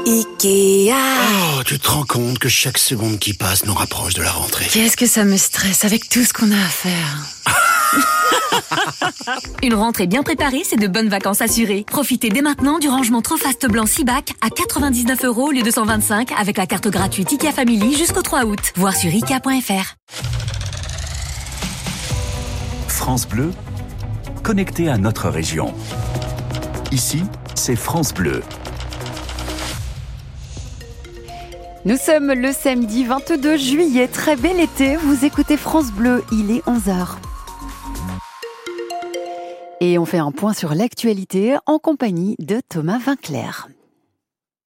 Ikea. 0.07 0.95
Oh, 0.95 1.63
tu 1.65 1.79
te 1.79 1.91
rends 1.91 2.07
compte 2.07 2.39
que 2.39 2.49
chaque 2.49 2.79
seconde 2.79 3.19
qui 3.19 3.35
passe 3.35 3.67
nous 3.67 3.75
rapproche 3.75 4.15
de 4.15 4.23
la 4.23 4.33
rentrée. 4.33 4.67
Qu'est-ce 4.71 4.97
que 4.97 5.07
ça 5.07 5.25
me 5.25 5.37
stresse 5.37 5.85
avec 5.85 6.09
tout 6.09 6.25
ce 6.25 6.33
qu'on 6.33 6.51
a 6.51 6.57
à 6.57 6.69
faire 6.69 7.19
Une 9.63 9.75
rentrée 9.75 10.07
bien 10.07 10.23
préparée, 10.23 10.63
c'est 10.65 10.77
de 10.77 10.87
bonnes 10.87 11.09
vacances 11.09 11.41
assurées. 11.41 11.85
Profitez 11.87 12.29
dès 12.29 12.43
maintenant 12.43 12.79
du 12.79 12.89
rangement 12.89 13.23
trop 13.23 13.37
fast 13.37 13.67
blanc 13.67 13.87
6 13.87 14.05
bacs 14.05 14.33
à 14.41 14.51
99 14.51 15.25
euros 15.25 15.49
au 15.49 15.51
lieu 15.51 15.63
de 15.63 15.71
125 15.71 16.33
avec 16.39 16.57
la 16.57 16.67
carte 16.67 16.89
gratuite 16.89 17.33
IKEA 17.33 17.53
Family 17.53 17.97
jusqu'au 17.97 18.23
3 18.23 18.45
août. 18.45 18.73
Voir 18.77 18.95
sur 18.95 19.11
ikea.fr. 19.11 19.97
France 22.89 23.29
Bleu, 23.29 23.53
connecté 24.43 24.89
à 24.89 24.99
notre 24.99 25.29
région. 25.29 25.75
Ici, 26.91 27.23
c'est 27.55 27.77
France 27.77 28.13
Bleu. 28.13 28.43
Nous 31.85 31.97
sommes 31.97 32.33
le 32.33 32.53
samedi 32.53 33.05
22 33.05 33.57
juillet, 33.57 34.09
très 34.09 34.37
bel 34.37 34.59
été, 34.61 34.97
vous 34.97 35.25
écoutez 35.25 35.57
France 35.57 35.91
Bleu, 35.93 36.25
il 36.33 36.51
est 36.51 36.65
11h. 36.67 37.17
Et 39.81 39.97
on 39.99 40.05
fait 40.05 40.19
un 40.19 40.33
point 40.33 40.55
sur 40.55 40.75
l'actualité 40.75 41.57
en 41.67 41.79
compagnie 41.79 42.35
de 42.41 42.61
Thomas 42.69 42.99
Vinclair. 42.99 43.69